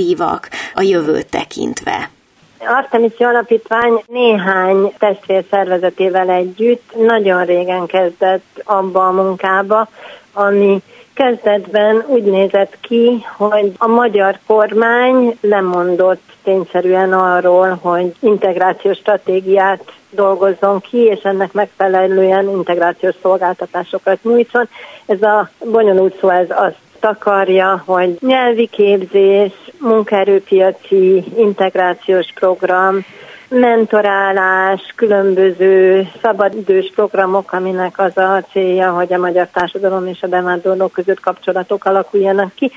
pozitívak 0.00 0.48
a 0.74 0.82
jövőt 0.82 1.30
tekintve. 1.30 2.10
Artemis 2.58 3.18
Alapítvány 3.18 4.02
néhány 4.06 4.92
testvér 4.98 5.44
szervezetével 5.50 6.30
együtt 6.30 6.92
nagyon 6.96 7.44
régen 7.44 7.86
kezdett 7.86 8.62
abba 8.64 9.06
a 9.06 9.10
munkába, 9.10 9.88
ami 10.32 10.82
kezdetben 11.14 12.04
úgy 12.06 12.22
nézett 12.22 12.76
ki, 12.80 13.24
hogy 13.36 13.72
a 13.78 13.86
magyar 13.86 14.38
kormány 14.46 15.38
lemondott 15.40 16.22
tényszerűen 16.42 17.12
arról, 17.12 17.78
hogy 17.82 18.14
integrációs 18.20 18.96
stratégiát 18.96 19.92
dolgozzon 20.10 20.80
ki, 20.80 20.98
és 20.98 21.20
ennek 21.22 21.52
megfelelően 21.52 22.48
integrációs 22.48 23.14
szolgáltatásokat 23.22 24.22
nyújtson. 24.22 24.68
Ez 25.06 25.22
a 25.22 25.50
bonyolult 25.70 26.18
szó, 26.20 26.28
ez 26.28 26.50
azt 26.50 26.89
takarja, 27.00 27.82
hogy 27.86 28.16
nyelvi 28.20 28.66
képzés, 28.66 29.52
munkaerőpiaci 29.78 31.24
integrációs 31.36 32.32
program, 32.34 33.04
mentorálás, 33.48 34.92
különböző 34.96 36.08
szabadidős 36.22 36.92
programok, 36.94 37.52
aminek 37.52 37.98
az 37.98 38.16
a 38.16 38.44
célja, 38.52 38.90
hogy 38.90 39.12
a 39.12 39.18
magyar 39.18 39.48
társadalom 39.52 40.06
és 40.06 40.22
a 40.22 40.28
bevándorlók 40.28 40.92
között 40.92 41.20
kapcsolatok 41.20 41.84
alakuljanak 41.84 42.54
ki. 42.54 42.72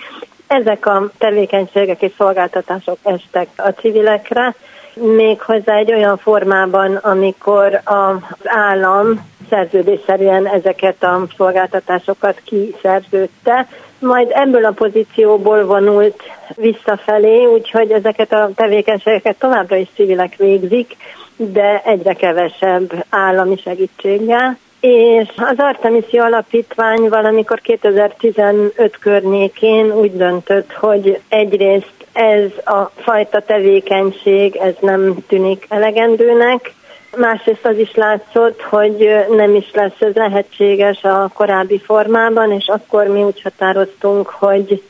Ezek 0.47 0.85
a 0.85 1.11
tevékenységek 1.17 2.01
és 2.01 2.11
szolgáltatások 2.17 2.97
estek 3.03 3.47
a 3.55 3.69
civilekre, 3.69 4.55
méghozzá 4.93 5.75
egy 5.75 5.93
olyan 5.93 6.17
formában, 6.17 6.95
amikor 6.95 7.81
az 7.83 8.17
állam 8.43 9.31
szerződésszerűen 9.49 10.47
ezeket 10.47 11.03
a 11.03 11.27
szolgáltatásokat 11.37 12.41
kiszerződte, 12.45 13.67
majd 13.99 14.31
ebből 14.33 14.65
a 14.65 14.71
pozícióból 14.71 15.65
vonult 15.65 16.21
visszafelé, 16.55 17.45
úgyhogy 17.45 17.91
ezeket 17.91 18.33
a 18.33 18.49
tevékenységeket 18.55 19.39
továbbra 19.39 19.75
is 19.75 19.87
civilek 19.95 20.35
végzik, 20.35 20.95
de 21.35 21.81
egyre 21.85 22.13
kevesebb 22.13 23.05
állami 23.09 23.57
segítséggel. 23.57 24.57
És 24.79 25.27
az 25.35 25.55
Artemisi 25.57 26.17
Alapítvány 26.17 27.09
valamikor 27.09 27.59
2015 27.59 28.97
környékén 28.99 29.91
úgy 29.91 30.17
döntött, 30.17 30.71
hogy 30.71 31.19
egyrészt 31.29 31.93
ez 32.13 32.51
a 32.65 32.91
fajta 32.95 33.39
tevékenység, 33.41 34.55
ez 34.55 34.73
nem 34.79 35.15
tűnik 35.27 35.65
elegendőnek, 35.69 36.73
Másrészt 37.17 37.65
az 37.65 37.77
is 37.77 37.95
látszott, 37.95 38.61
hogy 38.61 39.25
nem 39.29 39.55
is 39.55 39.71
lesz 39.73 39.99
ez 39.99 40.13
lehetséges 40.13 41.03
a 41.03 41.29
korábbi 41.33 41.79
formában, 41.79 42.51
és 42.51 42.67
akkor 42.67 43.07
mi 43.07 43.23
úgy 43.23 43.41
határoztunk, 43.41 44.29
hogy 44.29 44.83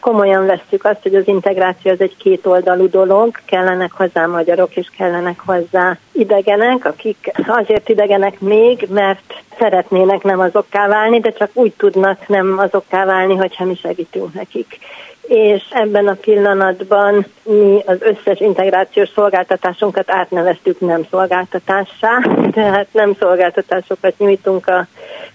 komolyan 0.00 0.46
vesztük 0.46 0.84
azt, 0.84 1.02
hogy 1.02 1.14
az 1.14 1.28
integráció 1.28 1.92
az 1.92 2.00
egy 2.00 2.16
kétoldalú 2.16 2.88
dolog, 2.88 3.40
kellenek 3.44 3.92
hozzá 3.92 4.26
magyarok, 4.26 4.76
és 4.76 4.90
kellenek 4.96 5.40
hozzá 5.46 5.98
idegenek, 6.12 6.84
akik 6.84 7.32
azért 7.46 7.88
idegenek 7.88 8.40
még, 8.40 8.86
mert 8.90 9.34
szeretnének 9.58 10.22
nem 10.22 10.40
azokká 10.40 10.88
válni, 10.88 11.20
de 11.20 11.30
csak 11.30 11.50
úgy 11.52 11.72
tudnak 11.76 12.28
nem 12.28 12.58
azokká 12.58 13.04
válni, 13.04 13.36
hogyha 13.36 13.64
mi 13.64 13.74
segítünk 13.74 14.34
nekik. 14.34 14.78
És 15.28 15.62
ebben 15.70 16.06
a 16.06 16.16
pillanatban 16.20 17.26
mi 17.42 17.82
az 17.86 17.96
összes 18.00 18.40
integrációs 18.40 19.08
szolgáltatásunkat 19.14 20.10
átneveztük 20.10 20.80
nem 20.80 21.06
szolgáltatássá, 21.10 22.18
tehát 22.52 22.86
nem 22.92 23.14
szolgáltatásokat 23.18 24.18
nyújtunk 24.18 24.66
a 24.66 24.86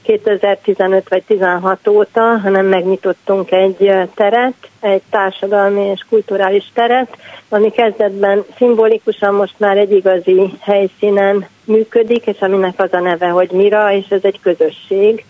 2015 0.04 1.10
vagy 1.10 1.24
16 1.24 1.88
óta, 1.88 2.22
hanem 2.22 2.66
megnyitottunk 2.66 3.52
egy 3.52 3.92
teret, 4.16 4.54
egy 4.80 5.02
társadalmi 5.10 5.82
és 5.82 6.06
kulturális 6.10 6.72
teret, 6.74 7.18
ami 7.50 7.72
kezdetben 7.72 8.44
szimbolikusan 8.58 9.34
most 9.34 9.56
már 9.58 9.78
egy 9.78 9.92
igazi 9.92 10.54
helyszínen 10.60 11.48
működik, 11.66 12.26
és 12.26 12.40
aminek 12.40 12.80
az 12.80 12.94
a 12.94 13.00
neve, 13.00 13.28
hogy 13.28 13.52
Mira, 13.52 13.92
és 13.92 14.06
ez 14.10 14.24
egy 14.24 14.40
közösség, 14.42 15.26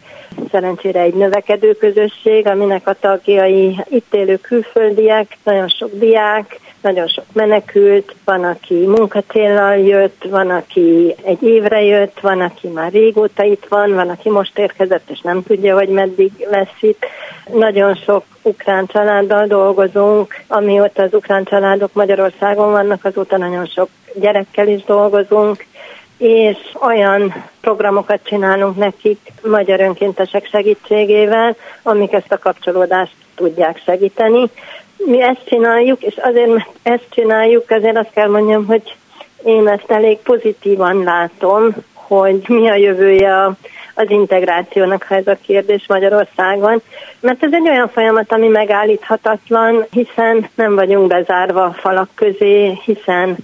szerencsére 0.52 1.00
egy 1.00 1.14
növekedő 1.14 1.74
közösség, 1.74 2.48
aminek 2.48 2.88
a 2.88 2.96
tagjai 3.00 3.80
itt 3.90 4.14
élő 4.14 4.38
külföldiek, 4.38 5.38
nagyon 5.44 5.68
sok 5.68 5.90
diák, 5.94 6.60
nagyon 6.84 7.08
sok 7.08 7.26
menekült, 7.34 8.16
van, 8.26 8.44
aki 8.44 8.86
munkacéllal 8.86 9.78
jött, 9.78 10.24
van, 10.30 10.50
aki 10.50 11.16
egy 11.24 11.44
évre 11.44 11.82
jött, 11.82 12.20
van, 12.20 12.42
aki 12.42 12.68
már 12.68 12.92
régóta 12.92 13.44
itt 13.44 13.66
van, 13.70 13.94
van, 13.94 14.10
aki 14.10 14.30
most 14.30 14.58
érkezett, 14.58 15.10
és 15.10 15.20
nem 15.20 15.44
tudja, 15.44 15.76
hogy 15.76 15.90
meddig 15.90 16.32
lesz 16.50 16.82
itt. 16.82 17.06
Nagyon 17.54 17.96
sok 17.96 18.24
ukrán 18.42 18.86
családdal 18.86 19.48
dolgozunk, 19.48 20.36
amióta 20.48 21.04
az 21.04 21.14
ukrán 21.14 21.44
családok 21.44 21.94
Magyarországon 21.94 22.72
vannak, 22.72 23.06
azóta 23.06 23.38
nagyon 23.38 23.66
sok 23.66 23.90
gyerekkel 24.16 24.68
is 24.68 24.84
dolgozunk, 24.84 25.66
és 26.18 26.58
olyan 26.82 27.44
programokat 27.62 28.20
csinálunk 28.24 28.78
nekik 28.78 29.20
magyar 29.44 29.80
önkéntesek 29.80 30.48
segítségével, 30.48 31.56
amik 31.84 32.14
ezt 32.14 32.32
a 32.32 32.38
kapcsolódást 32.38 33.16
tudják 33.36 33.82
segíteni. 33.86 34.50
Mi 35.06 35.22
ezt 35.22 35.46
csináljuk, 35.46 36.02
és 36.02 36.16
azért, 36.18 36.54
mert 36.54 36.70
ezt 36.84 37.06
csináljuk, 37.10 37.70
azért 37.70 37.98
azt 37.98 38.14
kell 38.14 38.28
mondjam, 38.30 38.66
hogy 38.66 38.96
én 39.44 39.68
ezt 39.68 39.92
elég 39.92 40.18
pozitívan 40.18 41.04
látom, 41.04 41.76
hogy 41.94 42.44
mi 42.48 42.70
a 42.70 42.76
jövője 42.76 43.56
az 43.96 44.10
integrációnak, 44.10 45.04
ha 45.04 45.16
ez 45.16 45.28
a 45.28 45.38
kérdés 45.46 45.86
Magyarországon. 45.88 46.82
Mert 47.20 47.44
ez 47.44 47.54
egy 47.54 47.70
olyan 47.70 47.90
folyamat, 47.90 48.32
ami 48.32 48.48
megállíthatatlan, 48.48 49.86
hiszen 49.92 50.50
nem 50.56 50.76
vagyunk 50.76 51.08
bezárva 51.08 51.76
falak 51.80 52.10
közé, 52.16 52.80
hiszen 52.86 53.38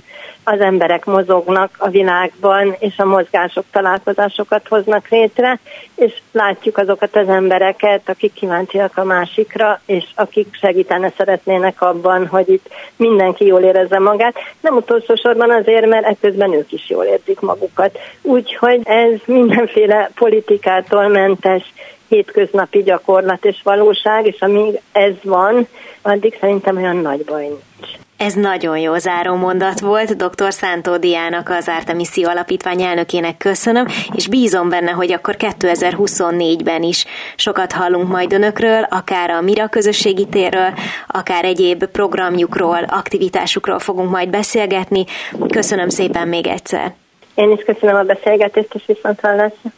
az 0.43 0.60
emberek 0.60 1.05
mozognak 1.05 1.75
a 1.77 1.89
világban, 1.89 2.75
és 2.79 2.98
a 2.98 3.05
mozgások 3.05 3.65
találkozásokat 3.72 4.67
hoznak 4.67 5.08
létre, 5.10 5.60
és 5.96 6.13
látjuk 6.31 6.77
azokat 6.77 7.15
az 7.15 7.29
embereket, 7.29 8.10
akik 8.10 8.34
kíváncsiak 8.34 8.98
a 8.98 9.03
másikra, 9.03 9.81
és 9.86 10.05
akik 10.15 10.48
segítene 10.51 11.12
szeretnének 11.17 11.81
abban, 11.81 12.27
hogy 12.27 12.50
itt 12.50 12.67
mindenki 12.96 13.46
jól 13.46 13.62
érezze 13.62 14.00
magát. 14.00 14.36
Nem 14.62 14.75
utolsó 14.75 15.15
sorban 15.15 15.51
azért, 15.51 15.86
mert 15.86 16.05
ekközben 16.05 16.53
ők 16.53 16.72
is 16.72 16.89
jól 16.89 17.05
érzik 17.05 17.39
magukat. 17.39 17.98
Úgyhogy 18.22 18.81
ez 18.84 19.19
mindenféle 19.25 20.10
politikától 20.15 21.08
mentes 21.08 21.74
hétköznapi 22.08 22.84
gyakorlat 22.84 23.46
és 23.46 23.60
valóság, 23.63 24.25
és 24.25 24.39
amíg 24.39 24.81
ez 24.91 25.13
van, 25.24 25.67
addig 26.01 26.38
szerintem 26.39 26.77
olyan 26.77 26.98
nagy 26.98 27.24
baj 27.24 27.43
nincs. 27.43 28.00
Ez 28.19 28.33
nagyon 28.33 28.77
jó 28.77 28.97
záró 28.97 29.35
mondat 29.35 29.79
volt. 29.79 30.15
Dr. 30.15 30.53
Szántó 30.53 30.97
Diának, 30.97 31.49
az 31.49 31.67
Artemisi 31.67 32.23
Alapítvány 32.23 32.81
elnökének 32.81 33.38
köszönöm, 33.38 33.85
és 34.15 34.27
bízom 34.27 34.69
benne, 34.69 34.91
hogy 34.91 35.11
akkor 35.11 35.35
2024-ben 35.38 36.83
is 36.83 37.05
sokat 37.35 37.71
hallunk 37.71 38.07
majd 38.07 38.33
önökről, 38.33 38.83
akár 38.89 39.29
a 39.29 39.41
Mira 39.41 39.67
közösségi 39.67 40.25
térről, 40.25 40.73
akár 41.07 41.45
egyéb 41.45 41.85
programjukról, 41.85 42.83
aktivitásukról 42.88 43.79
fogunk 43.79 44.09
majd 44.09 44.29
beszélgetni. 44.29 45.05
Köszönöm 45.47 45.89
szépen 45.89 46.27
még 46.27 46.47
egyszer. 46.47 46.93
Én 47.35 47.51
is 47.51 47.63
köszönöm 47.63 47.95
a 47.95 48.03
beszélgetést, 48.03 48.73
és 48.73 48.83
viszont 48.85 49.19
hallásra. 49.19 49.69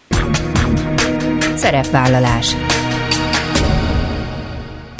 Szerepvállalás 1.55 2.55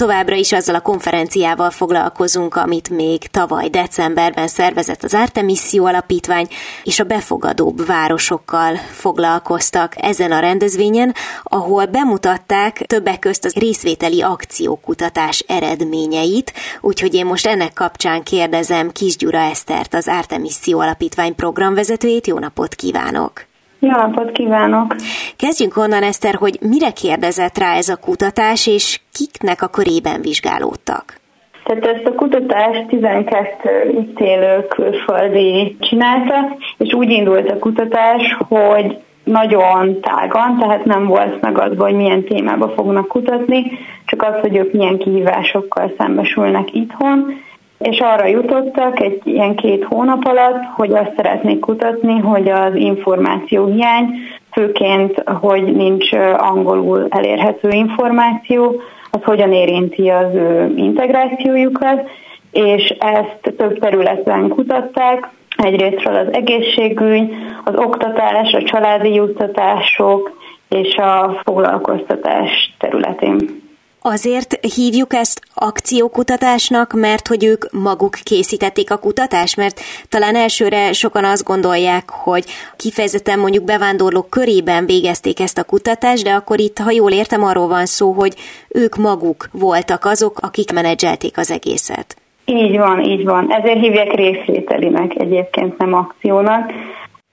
Továbbra 0.02 0.36
is 0.36 0.52
azzal 0.52 0.76
a 0.76 0.82
konferenciával 0.82 1.70
foglalkozunk, 1.70 2.56
amit 2.56 2.90
még 2.90 3.28
tavaly 3.28 3.70
decemberben 3.70 4.48
szervezett 4.48 5.04
az 5.04 5.14
Artemisszió 5.14 5.86
Alapítvány, 5.86 6.48
és 6.84 7.00
a 7.00 7.04
befogadóbb 7.04 7.86
városokkal 7.86 8.76
foglalkoztak 8.76 9.94
ezen 9.98 10.32
a 10.32 10.40
rendezvényen, 10.40 11.14
ahol 11.44 11.86
bemutatták 11.86 12.78
többek 12.78 13.20
közt 13.20 13.46
az 13.46 13.54
részvételi 13.54 14.22
akciókutatás 14.22 15.40
eredményeit, 15.48 16.54
úgyhogy 16.82 17.14
én 17.14 17.26
most 17.26 17.48
ennek 17.48 17.74
kapcsán 17.74 18.24
kérdezem 18.24 18.92
Kisgyura 18.92 19.40
Esztert, 19.40 19.94
az 19.94 20.08
Artemisszió 20.08 20.80
Alapítvány 20.80 21.36
programvezetőjét. 21.36 22.28
Jó 22.28 22.40
napot 22.40 22.76
kívánok! 22.76 23.51
Jó 23.84 23.90
napot 23.90 24.32
kívánok! 24.32 24.96
Kezdjünk 25.38 25.78
onnan, 25.78 26.04
Eszter, 26.04 26.36
hogy 26.36 26.58
mire 26.70 26.92
kérdezett 26.92 27.58
rá 27.58 27.76
ez 27.76 27.90
a 27.90 27.98
kutatás, 27.98 28.68
és 28.68 29.00
kiknek 29.14 29.62
a 29.62 29.68
körében 29.68 30.22
vizsgálódtak? 30.22 31.16
Tehát 31.64 31.86
ezt 31.86 32.06
a 32.06 32.16
kutatást 32.16 32.88
12 32.88 33.90
itt 33.90 34.20
élő 34.20 34.68
külföldi 34.68 35.78
csinálta, 35.80 36.58
és 36.78 36.94
úgy 36.94 37.10
indult 37.10 37.52
a 37.52 37.60
kutatás, 37.60 38.38
hogy 38.48 38.98
nagyon 39.24 40.00
tágan, 40.00 40.58
tehát 40.60 40.86
nem 40.86 41.06
volt 41.06 41.42
megadva, 41.42 41.84
hogy 41.84 41.96
milyen 41.96 42.24
témába 42.24 42.70
fognak 42.70 43.08
kutatni, 43.08 43.72
csak 44.06 44.22
az, 44.22 44.34
hogy 44.42 44.56
ők 44.56 44.74
milyen 44.74 44.98
kihívásokkal 44.98 45.94
szembesülnek 45.98 46.74
itthon, 46.74 47.34
és 47.82 48.00
arra 48.00 48.26
jutottak 48.26 49.00
egy 49.00 49.22
ilyen 49.24 49.56
két 49.56 49.84
hónap 49.84 50.26
alatt, 50.26 50.64
hogy 50.76 50.94
azt 50.94 51.14
szeretnék 51.16 51.60
kutatni, 51.60 52.20
hogy 52.20 52.50
az 52.50 52.76
információ 52.76 53.66
hiány, 53.66 54.10
főként, 54.52 55.24
hogy 55.26 55.76
nincs 55.76 56.14
angolul 56.38 57.08
elérhető 57.10 57.70
információ, 57.70 58.82
az 59.12 59.20
hogyan 59.24 59.52
érinti 59.52 60.10
az 60.10 60.34
ő 60.34 60.74
integrációjukat, 60.76 62.10
és 62.52 62.96
ezt 63.00 63.56
több 63.58 63.80
területen 63.80 64.48
kutatták, 64.48 65.30
egyrésztről 65.58 66.16
az 66.16 66.34
egészségügy, 66.34 67.34
az 67.64 67.76
oktatás, 67.76 68.54
a 68.54 68.64
családi 68.64 69.14
juttatások 69.14 70.40
és 70.70 70.96
a 70.96 71.42
foglalkoztatás 71.44 72.74
területén. 72.80 73.61
Azért 74.04 74.66
hívjuk 74.76 75.14
ezt 75.14 75.42
akciókutatásnak, 75.54 76.94
mert 76.94 77.28
hogy 77.28 77.46
ők 77.46 77.72
maguk 77.72 78.18
készítették 78.24 78.92
a 78.92 78.98
kutatást, 78.98 79.58
mert 79.58 79.80
talán 80.10 80.36
elsőre 80.36 80.94
sokan 80.94 81.24
azt 81.24 81.44
gondolják, 81.44 82.10
hogy 82.10 82.46
kifejezetten 82.78 83.40
mondjuk 83.40 83.64
bevándorlók 83.64 84.30
körében 84.30 84.86
végezték 84.86 85.40
ezt 85.40 85.58
a 85.58 85.64
kutatást, 85.64 86.24
de 86.24 86.32
akkor 86.32 86.60
itt, 86.60 86.78
ha 86.78 86.92
jól 86.92 87.12
értem, 87.12 87.44
arról 87.44 87.68
van 87.68 87.86
szó, 87.86 88.12
hogy 88.12 88.34
ők 88.70 88.96
maguk 88.96 89.50
voltak 89.52 90.06
azok, 90.06 90.40
akik 90.40 90.74
menedzselték 90.74 91.38
az 91.38 91.52
egészet. 91.52 92.16
Így 92.46 92.78
van, 92.78 93.04
így 93.04 93.24
van. 93.24 93.52
Ezért 93.52 93.80
hívják 93.80 94.14
részvételinek 94.14 95.12
egyébként, 95.16 95.78
nem 95.78 95.94
akciónak 95.94 96.72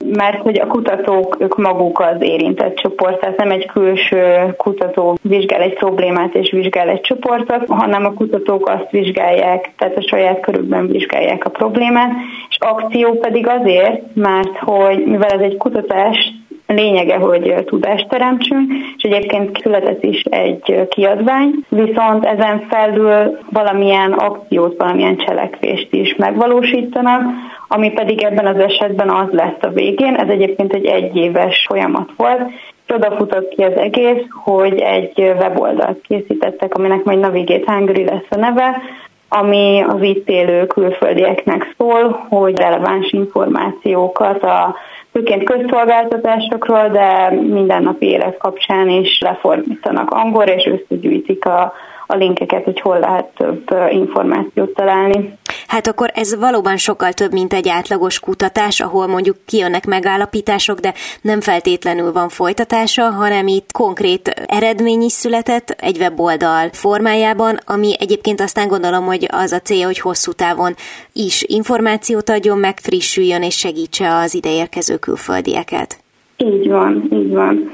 mert 0.04 0.42
hogy 0.42 0.58
a 0.58 0.66
kutatók, 0.66 1.36
ők 1.40 1.56
maguk 1.56 2.00
az 2.00 2.16
érintett 2.18 2.76
csoport, 2.76 3.20
tehát 3.20 3.36
nem 3.36 3.50
egy 3.50 3.66
külső 3.66 4.54
kutató 4.56 5.18
vizsgál 5.22 5.60
egy 5.60 5.74
problémát 5.74 6.34
és 6.34 6.50
vizsgál 6.50 6.88
egy 6.88 7.00
csoportot, 7.00 7.66
hanem 7.66 8.04
a 8.04 8.12
kutatók 8.12 8.68
azt 8.68 8.90
vizsgálják, 8.90 9.72
tehát 9.78 9.96
a 9.96 10.06
saját 10.08 10.40
körükben 10.40 10.86
vizsgálják 10.86 11.44
a 11.44 11.50
problémát, 11.50 12.10
és 12.48 12.56
akció 12.58 13.12
pedig 13.12 13.46
azért, 13.46 14.02
mert 14.14 14.58
hogy 14.58 15.04
mivel 15.04 15.30
ez 15.30 15.40
egy 15.40 15.56
kutatás, 15.56 16.32
lényege, 16.74 17.16
hogy 17.16 17.54
tudást 17.64 18.08
teremtsünk, 18.08 18.72
és 18.96 19.02
egyébként 19.02 19.60
született 19.62 20.02
is 20.04 20.22
egy 20.22 20.86
kiadvány, 20.88 21.54
viszont 21.68 22.24
ezen 22.24 22.66
felül 22.68 23.38
valamilyen 23.50 24.12
akciót, 24.12 24.76
valamilyen 24.78 25.16
cselekvést 25.16 25.88
is 25.90 26.14
megvalósítanak, 26.16 27.22
ami 27.68 27.92
pedig 27.92 28.22
ebben 28.22 28.46
az 28.46 28.58
esetben 28.58 29.08
az 29.08 29.28
lesz 29.30 29.62
a 29.62 29.68
végén. 29.68 30.14
Ez 30.14 30.28
egyébként 30.28 30.72
egy 30.72 30.86
egyéves 30.86 31.64
folyamat 31.68 32.10
volt, 32.16 32.40
oda 32.94 33.16
futott 33.16 33.48
ki 33.48 33.62
az 33.62 33.76
egész, 33.76 34.24
hogy 34.44 34.80
egy 34.80 35.18
weboldalt 35.18 36.00
készítettek, 36.00 36.74
aminek 36.74 37.04
majd 37.04 37.18
Navigate 37.18 37.72
Hungary 37.72 38.04
lesz 38.04 38.26
a 38.30 38.36
neve, 38.36 38.82
ami 39.28 39.84
az 39.88 40.02
itt 40.02 40.28
élő 40.28 40.66
külföldieknek 40.66 41.74
szól, 41.78 42.26
hogy 42.28 42.58
releváns 42.58 43.12
információkat 43.12 44.42
a 44.42 44.76
főként 45.12 45.44
közszolgáltatásokról, 45.44 46.88
de 46.88 47.30
mindennapi 47.30 48.06
élet 48.06 48.36
kapcsán 48.36 48.88
is 48.88 49.18
lefordítanak 49.20 50.10
angolra, 50.10 50.52
és 50.52 50.66
összegyűjtik 50.66 51.44
a, 51.44 51.72
a 52.06 52.14
linkeket, 52.14 52.64
hogy 52.64 52.80
hol 52.80 52.98
lehet 52.98 53.28
több 53.36 53.74
információt 53.90 54.74
találni. 54.74 55.37
Hát 55.68 55.86
akkor 55.86 56.10
ez 56.14 56.38
valóban 56.38 56.76
sokkal 56.76 57.12
több, 57.12 57.32
mint 57.32 57.52
egy 57.52 57.68
átlagos 57.68 58.20
kutatás, 58.20 58.80
ahol 58.80 59.06
mondjuk 59.06 59.36
kijönnek 59.46 59.86
megállapítások, 59.86 60.78
de 60.78 60.94
nem 61.22 61.40
feltétlenül 61.40 62.12
van 62.12 62.28
folytatása, 62.28 63.10
hanem 63.10 63.46
itt 63.46 63.72
konkrét 63.72 64.28
eredmény 64.46 65.02
is 65.02 65.12
született 65.12 65.70
egy 65.70 65.98
weboldal 65.98 66.68
formájában, 66.72 67.58
ami 67.66 67.92
egyébként 67.98 68.40
aztán 68.40 68.68
gondolom, 68.68 69.04
hogy 69.04 69.28
az 69.30 69.52
a 69.52 69.58
célja, 69.58 69.86
hogy 69.86 70.00
hosszú 70.00 70.32
távon 70.32 70.74
is 71.12 71.42
információt 71.42 72.30
adjon, 72.30 72.58
megfrissüljön 72.58 73.42
és 73.42 73.56
segítse 73.58 74.16
az 74.16 74.34
ideérkező 74.34 74.96
külföldieket. 74.96 75.98
Így 76.36 76.68
van, 76.68 77.08
így 77.12 77.32
van. 77.32 77.70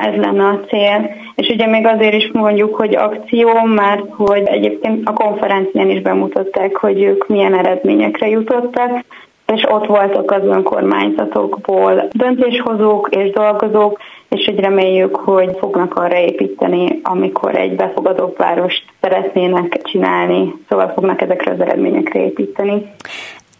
Ez 0.00 0.14
lenne 0.14 0.44
a 0.44 0.60
cél. 0.68 1.10
És 1.34 1.48
ugye 1.48 1.66
még 1.66 1.86
azért 1.86 2.14
is 2.14 2.30
mondjuk, 2.32 2.74
hogy 2.74 2.96
akció, 2.96 3.64
mert 3.64 4.02
hogy 4.10 4.42
egyébként 4.44 5.08
a 5.08 5.12
konferencián 5.12 5.90
is 5.90 6.02
bemutatták, 6.02 6.76
hogy 6.76 7.02
ők 7.02 7.26
milyen 7.26 7.54
eredményekre 7.58 8.28
jutottak, 8.28 9.04
és 9.46 9.64
ott 9.68 9.86
voltak 9.86 10.30
az 10.30 10.42
önkormányzatokból 10.44 12.08
döntéshozók 12.12 13.08
és 13.10 13.30
dolgozók, 13.30 14.00
és 14.28 14.44
hogy 14.44 14.60
reméljük, 14.60 15.16
hogy 15.16 15.56
fognak 15.58 15.94
arra 15.94 16.16
építeni, 16.16 17.00
amikor 17.02 17.56
egy 17.56 17.76
befogadó 17.76 18.34
várost 18.36 18.84
szeretnének 19.00 19.82
csinálni, 19.82 20.54
szóval 20.68 20.92
fognak 20.94 21.20
ezekre 21.20 21.52
az 21.52 21.60
eredményekre 21.60 22.20
építeni. 22.20 22.86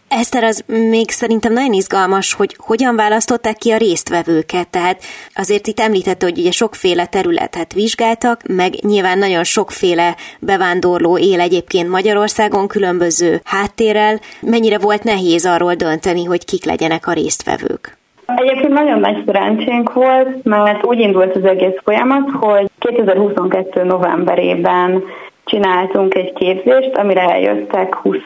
Eszter, 0.07 0.43
az 0.43 0.63
még 0.67 1.09
szerintem 1.09 1.53
nagyon 1.53 1.73
izgalmas, 1.73 2.33
hogy 2.33 2.55
hogyan 2.57 2.95
választották 2.95 3.55
ki 3.55 3.71
a 3.71 3.77
résztvevőket. 3.77 4.69
Tehát 4.69 5.01
azért 5.35 5.67
itt 5.67 5.79
említette, 5.79 6.25
hogy 6.25 6.39
ugye 6.39 6.51
sokféle 6.51 7.05
területet 7.05 7.73
vizsgáltak, 7.73 8.41
meg 8.47 8.73
nyilván 8.81 9.17
nagyon 9.17 9.43
sokféle 9.43 10.15
bevándorló 10.39 11.17
él 11.17 11.39
egyébként 11.39 11.89
Magyarországon 11.89 12.67
különböző 12.67 13.41
háttérrel. 13.43 14.19
Mennyire 14.41 14.77
volt 14.77 15.03
nehéz 15.03 15.45
arról 15.45 15.73
dönteni, 15.73 16.23
hogy 16.23 16.45
kik 16.45 16.65
legyenek 16.65 17.07
a 17.07 17.13
résztvevők? 17.13 17.97
Egyébként 18.25 18.73
nagyon 18.73 18.99
nagy 18.99 19.23
szerencsénk 19.25 19.93
volt, 19.93 20.43
mert 20.43 20.85
úgy 20.85 20.99
indult 20.99 21.35
az 21.35 21.43
egész 21.45 21.77
folyamat, 21.83 22.29
hogy 22.39 22.69
2022. 22.79 23.83
novemberében 23.83 25.03
csináltunk 25.45 26.15
egy 26.15 26.33
képzést, 26.33 26.95
amire 26.97 27.21
eljöttek 27.21 27.95
20 27.95 28.17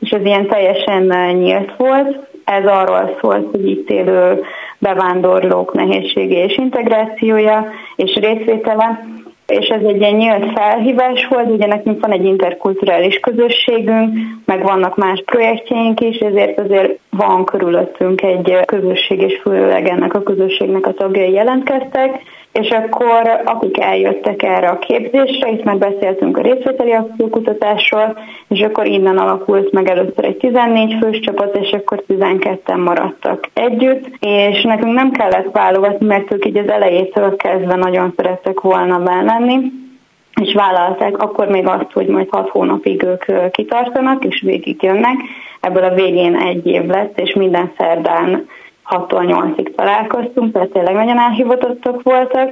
és 0.00 0.10
ez 0.10 0.24
ilyen 0.24 0.46
teljesen 0.46 1.36
nyílt 1.36 1.72
volt. 1.76 2.18
Ez 2.44 2.66
arról 2.66 3.18
szólt, 3.20 3.50
hogy 3.50 3.68
itt 3.68 3.90
élő 3.90 4.44
bevándorlók 4.78 5.72
nehézsége 5.72 6.44
és 6.44 6.56
integrációja 6.56 7.66
és 7.96 8.14
részvétele, 8.14 9.06
és 9.46 9.66
ez 9.66 9.82
egy 9.82 10.00
ilyen 10.00 10.14
nyílt 10.14 10.52
felhívás 10.58 11.26
volt, 11.26 11.50
ugye 11.50 11.66
nekünk 11.66 12.00
van 12.00 12.12
egy 12.12 12.24
interkulturális 12.24 13.18
közösségünk, 13.18 14.18
meg 14.44 14.62
vannak 14.62 14.96
más 14.96 15.22
projektjeink 15.26 16.00
is, 16.00 16.16
ezért 16.16 16.60
azért 16.60 16.98
van 17.10 17.44
körülöttünk 17.44 18.22
egy 18.22 18.56
közösség, 18.64 19.20
és 19.20 19.40
főleg 19.42 19.88
ennek 19.88 20.14
a 20.14 20.22
közösségnek 20.22 20.86
a 20.86 20.92
tagjai 20.92 21.32
jelentkeztek, 21.32 22.22
és 22.52 22.70
akkor 22.70 23.42
akik 23.44 23.80
eljöttek 23.80 24.42
erre 24.42 24.68
a 24.68 24.78
képzésre, 24.78 25.50
itt 25.50 25.64
már 25.64 25.78
beszéltünk 25.78 26.38
a 26.38 26.42
részvételi 26.42 26.92
akciókutatásról, 26.92 28.18
és 28.48 28.60
akkor 28.60 28.86
innen 28.86 29.18
alakult 29.18 29.72
meg 29.72 29.88
először 29.88 30.24
egy 30.24 30.36
14 30.36 30.96
fős 31.00 31.20
csapat, 31.20 31.56
és 31.56 31.70
akkor 31.70 32.04
12-en 32.08 32.84
maradtak 32.84 33.48
együtt, 33.52 34.10
és 34.20 34.62
nekünk 34.62 34.92
nem 34.92 35.10
kellett 35.10 35.52
válogatni, 35.52 36.06
mert 36.06 36.32
ők 36.32 36.46
így 36.46 36.56
az 36.56 36.68
elejétől 36.68 37.36
kezdve 37.36 37.76
nagyon 37.76 38.12
szerettek 38.16 38.60
volna 38.60 39.22
lenni, 39.22 39.72
és 40.40 40.54
vállalták 40.54 41.18
akkor 41.18 41.48
még 41.48 41.66
azt, 41.66 41.92
hogy 41.92 42.06
majd 42.06 42.28
hat 42.30 42.48
hónapig 42.48 43.02
ők 43.02 43.50
kitartanak, 43.50 44.24
és 44.24 44.40
végig 44.40 44.82
jönnek. 44.82 45.16
Ebből 45.60 45.84
a 45.84 45.94
végén 45.94 46.36
egy 46.36 46.66
év 46.66 46.86
lett, 46.86 47.20
és 47.20 47.34
minden 47.34 47.72
szerdán 47.76 48.46
6-tól 48.90 49.54
8-ig 49.56 49.74
találkoztunk, 49.74 50.52
tehát 50.52 50.68
tényleg 50.68 50.94
nagyon 50.94 51.18
elhivatottak 51.18 52.02
voltak, 52.02 52.50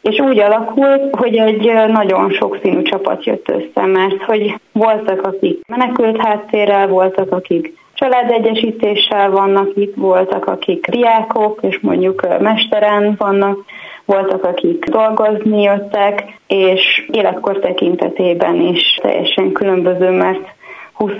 és 0.00 0.18
úgy 0.18 0.38
alakult, 0.38 1.16
hogy 1.16 1.36
egy 1.36 1.72
nagyon 1.88 2.30
sokszínű 2.30 2.82
csapat 2.82 3.24
jött 3.24 3.50
össze, 3.50 3.86
mert 3.86 4.22
hogy 4.22 4.54
voltak, 4.72 5.26
akik 5.26 5.60
menekült 5.66 6.22
háttérrel, 6.22 6.88
voltak, 6.88 7.32
akik 7.32 7.76
családegyesítéssel 7.94 9.30
vannak 9.30 9.68
itt, 9.74 9.94
voltak, 9.94 10.46
akik 10.46 10.86
diákok, 10.86 11.58
és 11.62 11.78
mondjuk 11.80 12.38
mesteren 12.40 13.14
vannak, 13.18 13.58
voltak, 14.04 14.44
akik 14.44 14.84
dolgozni 14.84 15.62
jöttek, 15.62 16.24
és 16.46 17.08
életkor 17.12 17.58
tekintetében 17.58 18.60
is 18.60 18.98
teljesen 19.02 19.52
különböző, 19.52 20.10
mert 20.10 20.54
20 20.92 21.12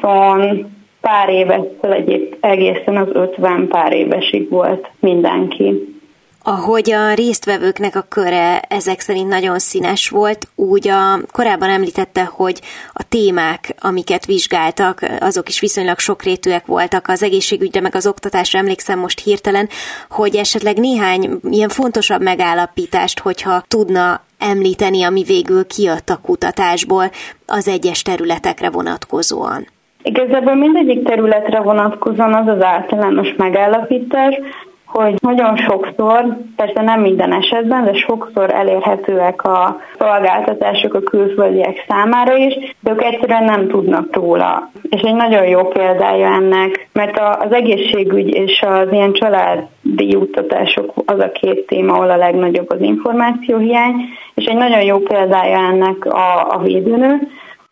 pár 1.00 1.28
évestől 1.28 1.92
egyéb 1.92 2.37
egészen 2.40 2.96
az 2.96 3.08
50 3.12 3.68
pár 3.68 3.92
évesig 3.92 4.50
volt 4.50 4.90
mindenki. 5.00 5.96
Ahogy 6.42 6.90
a 6.90 7.14
résztvevőknek 7.14 7.96
a 7.96 8.06
köre 8.08 8.61
ezek 8.61 9.00
szerint 9.00 9.28
nagyon 9.28 9.58
színes 9.58 10.08
volt, 10.08 10.48
úgy 10.54 10.88
a, 10.88 11.20
korábban 11.32 11.68
említette, 11.68 12.24
hogy 12.24 12.61
a 12.92 13.02
témák, 13.08 13.74
amiket 13.78 14.26
vizsgáltak, 14.26 15.00
azok 15.20 15.48
is 15.48 15.61
viszonylag 15.61 15.98
sokrétűek 15.98 16.66
voltak 16.66 17.08
az 17.08 17.22
egészségügyre, 17.22 17.80
meg 17.80 17.94
az 17.94 18.06
oktatásra 18.06 18.58
emlékszem 18.58 18.98
most 18.98 19.20
hirtelen, 19.20 19.68
hogy 20.11 20.37
esetleg 20.37 20.78
néhány 20.78 21.40
ilyen 21.50 21.68
fontosabb 21.68 22.22
megállapítást, 22.22 23.18
hogyha 23.18 23.62
tudna 23.68 24.20
említeni, 24.38 25.02
ami 25.02 25.22
végül 25.22 25.66
kijött 25.66 26.11
a 26.11 26.20
kutatásból 26.22 27.11
az 27.46 27.68
egyes 27.68 28.02
területekre 28.02 28.70
vonatkozóan. 28.70 29.66
Igazából 30.02 30.54
mindegyik 30.54 31.02
területre 31.02 31.61
vonatkozóan 31.61 32.34
az 32.34 32.46
az 32.46 32.62
általános 32.62 33.34
megállapítás, 33.37 34.40
hogy 34.88 35.14
nagyon 35.20 35.56
sokszor, 35.56 36.37
persze 36.56 36.82
nem 36.82 37.00
minden 37.00 37.32
esetben, 37.32 37.84
de 37.84 37.94
sokszor 37.94 38.54
elérhetőek 38.54 39.44
a 39.44 39.80
szolgáltatások 39.98 40.94
a 40.94 41.00
külföldiek 41.00 41.84
számára 41.88 42.37
is, 42.37 42.76
de 42.80 42.90
ők 42.90 43.02
egyszerűen 43.02 43.44
nem 43.44 43.68
tudnak 43.68 44.16
róla. 44.16 44.70
És 44.90 45.00
egy 45.00 45.14
nagyon 45.14 45.46
jó 45.46 45.68
példája 45.68 46.32
ennek, 46.32 46.88
mert 46.92 47.18
az 47.18 47.52
egészségügy 47.52 48.34
és 48.34 48.62
az 48.62 48.92
ilyen 48.92 49.12
családi 49.12 50.11
juttatások 50.11 50.92
az 51.06 51.18
a 51.18 51.32
két 51.32 51.66
téma, 51.66 51.92
ahol 51.92 52.11
a 52.11 52.16
legnagyobb 52.16 52.70
az 52.70 52.80
információhiány, 52.80 53.94
és 54.34 54.44
egy 54.44 54.56
nagyon 54.56 54.82
jó 54.82 54.98
példája 54.98 55.58
ennek 55.58 56.04
a, 56.04 56.54
a 56.54 56.58
védőnő, 56.62 57.28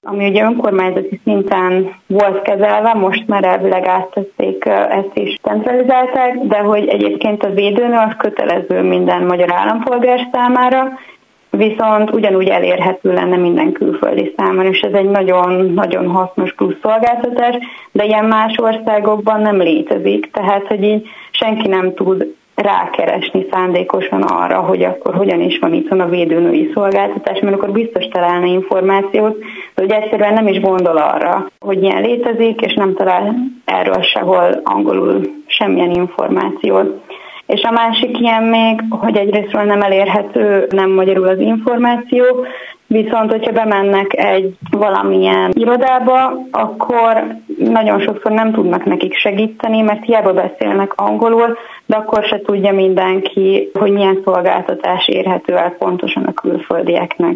ami 0.09 0.29
ugye 0.29 0.45
önkormányzati 0.45 1.21
szinten 1.25 1.95
volt 2.07 2.43
kezelve, 2.43 2.95
most 2.95 3.27
már 3.27 3.45
elvileg 3.45 3.87
áttették, 3.87 4.65
ezt 4.65 5.11
is 5.15 5.39
centralizálták, 5.43 6.39
de 6.39 6.59
hogy 6.59 6.89
egyébként 6.89 7.43
a 7.43 7.51
védőnő 7.51 7.97
az 7.97 8.15
kötelező 8.19 8.83
minden 8.83 9.23
magyar 9.23 9.53
állampolgár 9.53 10.29
számára, 10.33 10.99
viszont 11.51 12.11
ugyanúgy 12.11 12.49
elérhető 12.49 13.13
lenne 13.13 13.37
minden 13.37 13.73
külföldi 13.73 14.35
számára, 14.37 14.69
és 14.69 14.81
ez 14.81 14.93
egy 14.93 15.11
nagyon-nagyon 15.11 16.07
hasznos 16.07 16.55
plusz 16.55 16.77
szolgáltatás, 16.83 17.57
de 17.93 18.05
ilyen 18.05 18.25
más 18.25 18.55
országokban 18.57 19.41
nem 19.41 19.57
létezik, 19.57 20.31
tehát 20.31 20.67
hogy 20.67 20.83
így 20.83 21.09
senki 21.31 21.69
nem 21.69 21.95
tud 21.95 22.35
rákeresni 22.57 23.47
szándékosan 23.51 24.23
arra, 24.23 24.61
hogy 24.61 24.83
akkor 24.83 25.15
hogyan 25.15 25.41
is 25.41 25.59
van 25.59 25.73
itt 25.73 25.91
a 25.91 26.09
védőnői 26.09 26.71
szolgáltatás, 26.75 27.41
mert 27.41 27.57
akkor 27.57 27.71
biztos 27.71 28.05
találna 28.09 28.47
információt, 28.47 29.39
de 29.75 29.83
hogy 29.83 29.91
egyszerűen 29.91 30.33
nem 30.33 30.47
is 30.47 30.61
gondol 30.61 30.97
arra, 30.97 31.47
hogy 31.61 31.83
ilyen 31.83 32.03
létezik, 32.03 32.61
és 32.61 32.75
nem 32.75 32.95
talál 32.95 33.35
erről 33.65 34.03
sehol 34.03 34.61
angolul 34.65 35.21
semmilyen 35.47 35.91
információt. 35.91 37.05
És 37.47 37.63
a 37.63 37.71
másik 37.71 38.21
ilyen 38.21 38.43
még, 38.43 38.81
hogy 38.91 39.17
egyrésztről 39.17 39.63
nem 39.63 39.83
elérhető 39.83 40.67
nem 40.71 40.91
magyarul 40.91 41.29
az 41.29 41.39
információ, 41.39 42.25
Viszont, 42.89 43.31
hogyha 43.31 43.53
bemennek 43.53 44.17
egy 44.17 44.57
valamilyen 44.71 45.51
irodába, 45.55 46.47
akkor 46.51 47.37
nagyon 47.59 48.01
sokszor 48.01 48.33
nem 48.33 48.53
tudnak 48.53 48.85
nekik 48.85 49.15
segíteni, 49.15 49.81
mert 49.81 50.05
hiába 50.05 50.33
beszélnek 50.33 50.93
angolul, 50.97 51.59
de 51.87 51.97
akkor 51.97 52.25
se 52.25 52.41
tudja 52.41 52.73
mindenki, 52.73 53.71
hogy 53.79 53.91
milyen 53.91 54.21
szolgáltatás 54.25 55.09
érhető 55.09 55.57
el 55.57 55.71
pontosan 55.71 56.25
a 56.25 56.33
külföldieknek 56.33 57.35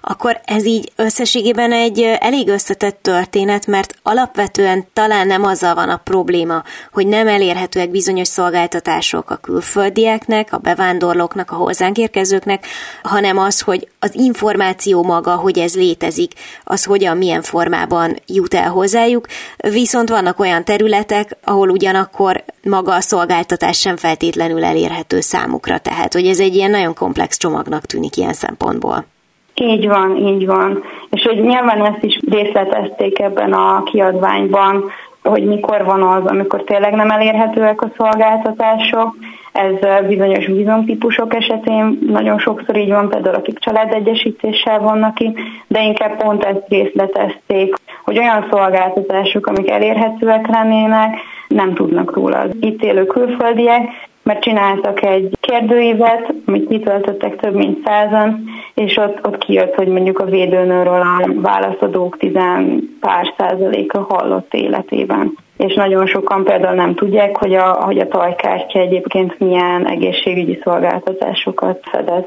akkor 0.00 0.40
ez 0.44 0.64
így 0.64 0.92
összességében 0.96 1.72
egy 1.72 2.00
elég 2.00 2.48
összetett 2.48 2.98
történet, 3.02 3.66
mert 3.66 3.94
alapvetően 4.02 4.86
talán 4.92 5.26
nem 5.26 5.44
azzal 5.44 5.74
van 5.74 5.88
a 5.88 5.96
probléma, 5.96 6.62
hogy 6.92 7.06
nem 7.06 7.28
elérhetőek 7.28 7.90
bizonyos 7.90 8.28
szolgáltatások 8.28 9.30
a 9.30 9.36
külföldieknek, 9.36 10.52
a 10.52 10.58
bevándorlóknak, 10.58 11.50
a 11.50 11.54
hozzánk 11.54 11.98
érkezőknek, 11.98 12.66
hanem 13.02 13.38
az, 13.38 13.60
hogy 13.60 13.88
az 13.98 14.14
információ 14.14 15.02
maga, 15.02 15.34
hogy 15.34 15.58
ez 15.58 15.74
létezik, 15.74 16.32
az 16.64 16.84
hogyan, 16.84 17.16
milyen 17.16 17.42
formában 17.42 18.16
jut 18.26 18.54
el 18.54 18.70
hozzájuk, 18.70 19.26
viszont 19.56 20.08
vannak 20.08 20.40
olyan 20.40 20.64
területek, 20.64 21.36
ahol 21.44 21.68
ugyanakkor 21.68 22.44
maga 22.62 22.94
a 22.94 23.00
szolgáltatás 23.00 23.78
sem 23.78 23.96
feltétlenül 23.96 24.64
elérhető 24.64 25.20
számukra, 25.20 25.78
tehát 25.78 26.12
hogy 26.12 26.26
ez 26.26 26.40
egy 26.40 26.54
ilyen 26.54 26.70
nagyon 26.70 26.94
komplex 26.94 27.36
csomagnak 27.36 27.86
tűnik 27.86 28.16
ilyen 28.16 28.32
szempontból. 28.32 29.11
Így 29.54 29.88
van, 29.88 30.16
így 30.16 30.46
van. 30.46 30.82
És 31.10 31.22
hogy 31.22 31.40
nyilván 31.40 31.84
ezt 31.84 32.02
is 32.02 32.18
részletezték 32.30 33.18
ebben 33.18 33.52
a 33.52 33.82
kiadványban, 33.82 34.90
hogy 35.22 35.44
mikor 35.44 35.84
van 35.84 36.02
az, 36.02 36.24
amikor 36.24 36.62
tényleg 36.64 36.94
nem 36.94 37.10
elérhetőek 37.10 37.82
a 37.82 37.90
szolgáltatások. 37.96 39.14
Ez 39.52 40.06
bizonyos 40.06 40.46
vízumtípusok 40.46 41.34
esetén 41.34 41.98
nagyon 42.06 42.38
sokszor 42.38 42.76
így 42.76 42.90
van, 42.90 43.08
például 43.08 43.34
akik 43.34 43.58
családegyesítéssel 43.58 44.80
vannak 44.80 45.14
ki, 45.14 45.34
de 45.66 45.82
inkább 45.82 46.22
pont 46.22 46.44
ezt 46.44 46.64
részletezték, 46.68 47.74
hogy 48.04 48.18
olyan 48.18 48.46
szolgáltatások, 48.50 49.46
amik 49.46 49.70
elérhetőek 49.70 50.46
lennének, 50.46 51.16
nem 51.48 51.74
tudnak 51.74 52.14
róla 52.14 52.38
az 52.38 52.50
itt 52.60 52.82
élő 52.82 53.06
külföldiek, 53.06 54.10
mert 54.22 54.42
csináltak 54.42 55.02
egy 55.02 55.36
kérdőívet, 55.40 56.34
amit 56.46 56.68
kitöltöttek 56.68 57.36
több 57.36 57.54
mint 57.54 57.78
százan, 57.84 58.44
és 58.74 58.96
ott, 58.96 59.26
ott 59.26 59.38
kijött, 59.38 59.74
hogy 59.74 59.88
mondjuk 59.88 60.18
a 60.18 60.24
védőnőről 60.24 61.00
a 61.00 61.28
válaszadók 61.34 62.18
tizen 62.18 62.82
pár 63.00 63.34
százaléka 63.38 64.06
hallott 64.08 64.54
életében. 64.54 65.34
És 65.56 65.74
nagyon 65.74 66.06
sokan 66.06 66.44
például 66.44 66.74
nem 66.74 66.94
tudják, 66.94 67.36
hogy 67.36 67.54
a, 67.54 67.72
hogy 67.72 67.98
a 67.98 68.08
tajkártya 68.08 68.78
egyébként 68.78 69.38
milyen 69.38 69.86
egészségügyi 69.86 70.60
szolgáltatásokat 70.62 71.80
fedez. 71.82 72.24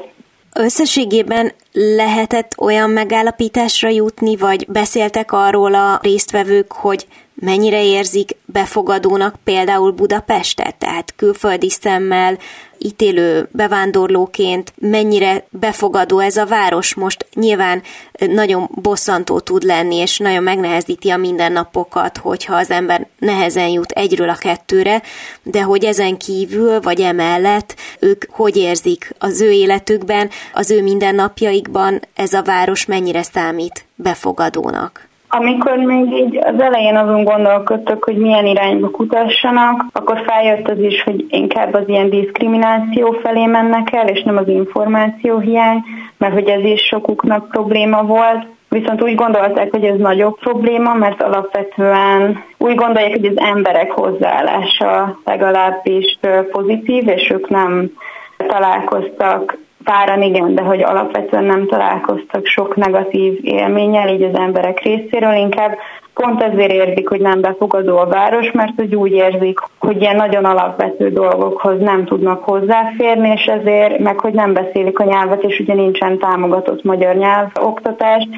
Összességében 0.58 1.52
lehetett 1.72 2.54
olyan 2.60 2.90
megállapításra 2.90 3.88
jutni, 3.88 4.36
vagy 4.36 4.66
beszéltek 4.68 5.32
arról 5.32 5.74
a 5.74 5.98
résztvevők, 6.02 6.72
hogy 6.72 7.06
mennyire 7.40 7.84
érzik 7.84 8.36
befogadónak 8.44 9.34
például 9.44 9.90
Budapestet, 9.90 10.74
tehát 10.74 11.14
külföldi 11.16 11.70
szemmel 11.70 12.38
ítélő 12.78 13.48
bevándorlóként 13.52 14.72
mennyire 14.76 15.46
befogadó 15.50 16.18
ez 16.18 16.36
a 16.36 16.46
város. 16.46 16.94
Most 16.94 17.26
nyilván 17.34 17.82
nagyon 18.12 18.70
bosszantó 18.74 19.40
tud 19.40 19.62
lenni, 19.62 19.96
és 19.96 20.18
nagyon 20.18 20.42
megnehezíti 20.42 21.10
a 21.10 21.16
mindennapokat, 21.16 22.16
hogyha 22.16 22.54
az 22.54 22.70
ember 22.70 23.06
nehezen 23.18 23.68
jut 23.68 23.90
egyről 23.90 24.28
a 24.28 24.34
kettőre, 24.34 25.02
de 25.42 25.62
hogy 25.62 25.84
ezen 25.84 26.16
kívül, 26.16 26.80
vagy 26.80 27.00
emellett 27.00 27.74
ők 27.98 28.24
hogy 28.30 28.56
érzik 28.56 29.14
az 29.18 29.40
ő 29.40 29.50
életükben, 29.50 30.30
az 30.52 30.70
ő 30.70 30.82
mindennapjaikban 30.82 32.00
ez 32.14 32.32
a 32.32 32.42
város 32.42 32.84
mennyire 32.84 33.22
számít 33.22 33.84
befogadónak. 33.94 35.08
Amikor 35.28 35.76
még 35.76 36.12
így 36.12 36.36
az 36.36 36.60
elején 36.60 36.96
azon 36.96 37.24
gondolkodtak, 37.24 38.04
hogy 38.04 38.16
milyen 38.16 38.46
irányba 38.46 38.90
kutassanak, 38.90 39.84
akkor 39.92 40.22
feljött 40.26 40.68
az 40.70 40.78
is, 40.78 41.02
hogy 41.02 41.24
inkább 41.28 41.74
az 41.74 41.82
ilyen 41.86 42.10
diszkrimináció 42.10 43.16
felé 43.22 43.46
mennek 43.46 43.92
el, 43.92 44.08
és 44.08 44.22
nem 44.22 44.36
az 44.36 44.48
információ 44.48 45.38
hiány, 45.38 45.84
mert 46.18 46.32
hogy 46.32 46.48
ez 46.48 46.64
is 46.64 46.80
sokuknak 46.80 47.48
probléma 47.48 48.02
volt. 48.02 48.46
Viszont 48.68 49.02
úgy 49.02 49.14
gondolták, 49.14 49.70
hogy 49.70 49.84
ez 49.84 49.98
nagyobb 49.98 50.38
probléma, 50.38 50.94
mert 50.94 51.22
alapvetően 51.22 52.44
úgy 52.58 52.74
gondolják, 52.74 53.10
hogy 53.10 53.26
az 53.26 53.38
emberek 53.38 53.90
hozzáállása 53.90 55.18
legalábbis 55.24 56.18
pozitív, 56.50 57.08
és 57.08 57.30
ők 57.30 57.48
nem 57.48 57.90
találkoztak 58.36 59.58
páran 59.86 60.22
igen, 60.22 60.54
de 60.54 60.62
hogy 60.62 60.82
alapvetően 60.82 61.44
nem 61.44 61.66
találkoztak 61.66 62.46
sok 62.46 62.76
negatív 62.76 63.38
élménnyel, 63.42 64.08
így 64.08 64.22
az 64.22 64.38
emberek 64.38 64.80
részéről, 64.82 65.34
inkább 65.34 65.78
pont 66.14 66.42
ezért 66.42 66.72
érzik, 66.72 67.08
hogy 67.08 67.20
nem 67.20 67.40
befogadó 67.40 67.96
a 67.96 68.06
város, 68.06 68.50
mert 68.50 68.72
hogy 68.76 68.94
úgy 68.94 69.12
érzik, 69.12 69.58
hogy 69.78 70.00
ilyen 70.00 70.16
nagyon 70.16 70.44
alapvető 70.44 71.10
dolgokhoz 71.10 71.80
nem 71.80 72.04
tudnak 72.04 72.44
hozzáférni, 72.44 73.28
és 73.28 73.44
ezért, 73.44 73.98
meg 73.98 74.20
hogy 74.20 74.32
nem 74.32 74.52
beszélik 74.52 74.98
a 74.98 75.04
nyelvet, 75.04 75.42
és 75.42 75.58
ugye 75.58 75.74
nincsen 75.74 76.18
támogatott 76.18 76.84
magyar 76.84 77.14
nyelv 77.14 77.48
oktatás, 77.60 78.28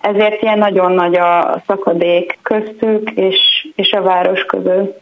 ezért 0.00 0.42
ilyen 0.42 0.58
nagyon 0.58 0.92
nagy 0.92 1.16
a 1.16 1.62
szakadék 1.66 2.38
köztük 2.42 3.10
és, 3.10 3.68
és 3.76 3.92
a 3.92 4.02
város 4.02 4.44
között. 4.44 5.00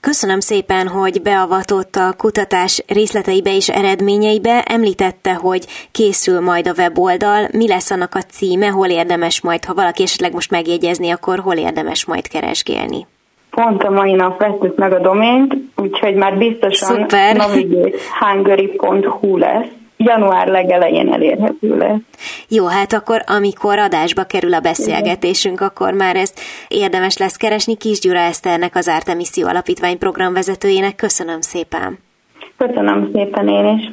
Köszönöm 0.00 0.40
szépen, 0.40 0.88
hogy 0.88 1.22
beavatott 1.22 1.96
a 1.96 2.14
kutatás 2.16 2.82
részleteibe 2.86 3.54
és 3.54 3.68
eredményeibe. 3.68 4.62
Említette, 4.62 5.34
hogy 5.34 5.66
készül 5.92 6.40
majd 6.40 6.68
a 6.68 6.74
weboldal. 6.78 7.48
Mi 7.52 7.68
lesz 7.68 7.90
annak 7.90 8.14
a 8.14 8.20
címe, 8.20 8.66
hol 8.66 8.88
érdemes 8.88 9.40
majd, 9.40 9.64
ha 9.64 9.74
valaki 9.74 10.02
esetleg 10.02 10.32
most 10.32 10.50
megjegyezni, 10.50 11.10
akkor 11.10 11.38
hol 11.38 11.56
érdemes 11.56 12.04
majd 12.04 12.28
keresgélni? 12.28 13.06
Pont 13.50 13.82
a 13.82 13.90
mai 13.90 14.12
nap 14.12 14.38
vettük 14.38 14.76
meg 14.76 14.92
a 14.92 14.98
domént, 14.98 15.54
úgyhogy 15.76 16.14
már 16.14 16.38
biztosan 16.38 17.06
navigate.hungary.hu 17.34 19.36
lesz 19.36 19.75
január 19.96 20.46
legelején 20.46 21.12
elérhető 21.12 21.76
lesz. 21.76 22.00
Jó, 22.48 22.66
hát 22.66 22.92
akkor 22.92 23.22
amikor 23.26 23.78
adásba 23.78 24.24
kerül 24.24 24.54
a 24.54 24.60
beszélgetésünk, 24.60 25.60
akkor 25.60 25.92
már 25.92 26.16
ezt 26.16 26.40
érdemes 26.68 27.16
lesz 27.16 27.36
keresni. 27.36 27.76
Kis 27.76 28.00
Gyura 28.00 28.18
Eszternek, 28.18 28.76
az 28.76 28.88
Artemisszió 28.88 29.46
Alapítvány 29.46 29.98
programvezetőjének. 29.98 30.96
Köszönöm 30.96 31.40
szépen! 31.40 31.98
Köszönöm 32.56 33.10
szépen 33.12 33.48
én 33.48 33.78
is! 33.78 33.92